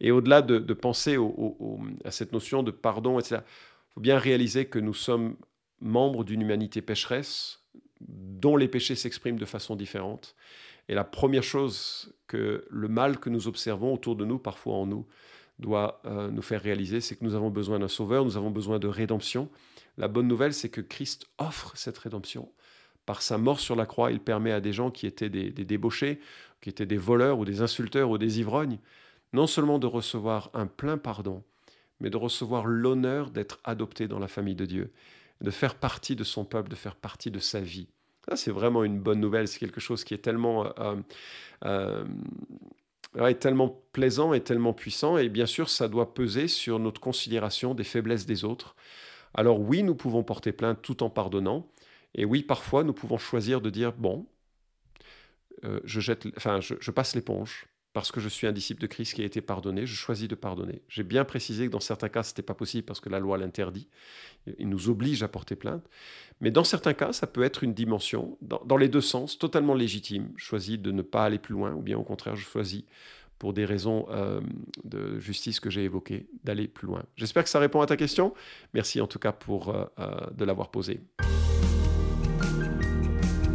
Et 0.00 0.10
au-delà 0.10 0.42
de, 0.42 0.58
penser 0.74 1.16
à 2.04 2.10
cette 2.10 2.32
notion 2.32 2.62
de 2.62 2.70
pardon, 2.70 3.18
etc., 3.18 3.40
il 3.42 3.94
faut 3.94 4.00
bien 4.00 4.18
réaliser 4.18 4.66
que 4.66 4.78
nous 4.78 4.94
sommes 4.94 5.36
membres 5.80 6.24
d'une 6.24 6.42
humanité 6.42 6.82
pécheresse 6.82 7.60
dont 8.00 8.56
les 8.56 8.68
péchés 8.68 8.94
s'expriment 8.94 9.38
de 9.38 9.44
façon 9.44 9.74
différente. 9.74 10.34
Et 10.88 10.94
la 10.94 11.04
première 11.04 11.42
chose 11.42 12.14
que 12.26 12.64
le 12.70 12.88
mal 12.88 13.18
que 13.18 13.30
nous 13.30 13.48
observons 13.48 13.94
autour 13.94 14.16
de 14.16 14.24
nous, 14.24 14.38
parfois 14.38 14.74
en 14.74 14.86
nous, 14.86 15.06
doit 15.58 16.02
euh, 16.04 16.30
nous 16.30 16.42
faire 16.42 16.60
réaliser, 16.60 17.00
c'est 17.00 17.16
que 17.16 17.24
nous 17.24 17.34
avons 17.34 17.50
besoin 17.50 17.78
d'un 17.78 17.88
sauveur, 17.88 18.24
nous 18.24 18.36
avons 18.36 18.50
besoin 18.50 18.78
de 18.78 18.86
rédemption. 18.86 19.48
La 19.96 20.08
bonne 20.08 20.28
nouvelle, 20.28 20.52
c'est 20.52 20.68
que 20.68 20.82
Christ 20.82 21.26
offre 21.38 21.72
cette 21.76 21.96
rédemption. 21.96 22.52
Par 23.06 23.22
sa 23.22 23.38
mort 23.38 23.60
sur 23.60 23.74
la 23.74 23.86
croix, 23.86 24.12
il 24.12 24.20
permet 24.20 24.52
à 24.52 24.60
des 24.60 24.72
gens 24.72 24.90
qui 24.90 25.06
étaient 25.06 25.30
des 25.30 25.50
débauchés, 25.50 26.20
qui 26.60 26.68
étaient 26.68 26.86
des 26.86 26.96
voleurs 26.98 27.38
ou 27.38 27.44
des 27.44 27.62
insulteurs 27.62 28.10
ou 28.10 28.18
des 28.18 28.40
ivrognes, 28.40 28.78
non 29.36 29.46
seulement 29.46 29.78
de 29.78 29.86
recevoir 29.86 30.50
un 30.54 30.66
plein 30.66 30.96
pardon, 30.96 31.44
mais 32.00 32.08
de 32.08 32.16
recevoir 32.16 32.64
l'honneur 32.64 33.30
d'être 33.30 33.60
adopté 33.64 34.08
dans 34.08 34.18
la 34.18 34.28
famille 34.28 34.54
de 34.54 34.64
Dieu, 34.64 34.92
de 35.42 35.50
faire 35.50 35.74
partie 35.74 36.16
de 36.16 36.24
son 36.24 36.46
peuple, 36.46 36.70
de 36.70 36.74
faire 36.74 36.96
partie 36.96 37.30
de 37.30 37.38
sa 37.38 37.60
vie. 37.60 37.88
Ça, 38.26 38.36
c'est 38.36 38.50
vraiment 38.50 38.82
une 38.82 38.98
bonne 38.98 39.20
nouvelle. 39.20 39.46
C'est 39.46 39.58
quelque 39.58 39.80
chose 39.80 40.04
qui 40.04 40.14
est 40.14 40.24
tellement, 40.24 40.66
euh, 40.78 40.96
euh, 41.66 42.04
euh, 43.18 43.32
tellement 43.34 43.82
plaisant 43.92 44.32
et 44.32 44.40
tellement 44.40 44.72
puissant. 44.72 45.18
Et 45.18 45.28
bien 45.28 45.46
sûr, 45.46 45.68
ça 45.68 45.86
doit 45.86 46.14
peser 46.14 46.48
sur 46.48 46.78
notre 46.78 47.00
considération 47.00 47.74
des 47.74 47.84
faiblesses 47.84 48.24
des 48.24 48.42
autres. 48.42 48.74
Alors 49.34 49.60
oui, 49.60 49.82
nous 49.82 49.94
pouvons 49.94 50.24
porter 50.24 50.52
plainte 50.52 50.80
tout 50.80 51.02
en 51.02 51.10
pardonnant. 51.10 51.68
Et 52.14 52.24
oui, 52.24 52.42
parfois, 52.42 52.84
nous 52.84 52.94
pouvons 52.94 53.18
choisir 53.18 53.60
de 53.60 53.68
dire, 53.68 53.92
bon, 53.92 54.26
je, 55.84 56.00
jette, 56.00 56.26
enfin, 56.36 56.60
je 56.60 56.90
passe 56.90 57.14
l'éponge 57.14 57.66
parce 57.96 58.12
que 58.12 58.20
je 58.20 58.28
suis 58.28 58.46
un 58.46 58.52
disciple 58.52 58.82
de 58.82 58.86
Christ 58.86 59.14
qui 59.14 59.22
a 59.22 59.24
été 59.24 59.40
pardonné, 59.40 59.86
je 59.86 59.94
choisis 59.94 60.28
de 60.28 60.34
pardonner. 60.34 60.82
J'ai 60.86 61.02
bien 61.02 61.24
précisé 61.24 61.64
que 61.64 61.72
dans 61.72 61.80
certains 61.80 62.10
cas, 62.10 62.22
ce 62.22 62.32
n'était 62.32 62.42
pas 62.42 62.52
possible 62.52 62.84
parce 62.84 63.00
que 63.00 63.08
la 63.08 63.18
loi 63.18 63.38
l'interdit. 63.38 63.88
Il 64.58 64.68
nous 64.68 64.90
oblige 64.90 65.22
à 65.22 65.28
porter 65.28 65.56
plainte. 65.56 65.82
Mais 66.42 66.50
dans 66.50 66.62
certains 66.62 66.92
cas, 66.92 67.14
ça 67.14 67.26
peut 67.26 67.42
être 67.42 67.64
une 67.64 67.72
dimension, 67.72 68.36
dans, 68.42 68.76
les 68.76 68.90
deux 68.90 69.00
sens, 69.00 69.38
totalement 69.38 69.72
légitime. 69.72 70.28
Je 70.36 70.44
choisis 70.44 70.78
de 70.78 70.92
ne 70.92 71.00
pas 71.00 71.24
aller 71.24 71.38
plus 71.38 71.54
loin, 71.54 71.72
ou 71.72 71.80
bien 71.80 71.96
au 71.96 72.04
contraire, 72.04 72.36
je 72.36 72.44
choisis, 72.44 72.82
pour 73.38 73.54
des 73.54 73.64
raisons 73.64 74.06
euh, 74.10 74.42
de 74.84 75.18
justice 75.18 75.58
que 75.58 75.70
j'ai 75.70 75.84
évoquées, 75.84 76.26
d'aller 76.44 76.68
plus 76.68 76.86
loin. 76.86 77.02
J'espère 77.16 77.44
que 77.44 77.50
ça 77.50 77.60
répond 77.60 77.80
à 77.80 77.86
ta 77.86 77.96
question. 77.96 78.34
Merci 78.74 79.00
en 79.00 79.06
tout 79.06 79.18
cas 79.18 79.32
pour 79.32 79.70
euh, 79.70 79.86
euh, 80.00 80.10
de 80.36 80.44
l'avoir 80.44 80.70
posée. 80.70 81.00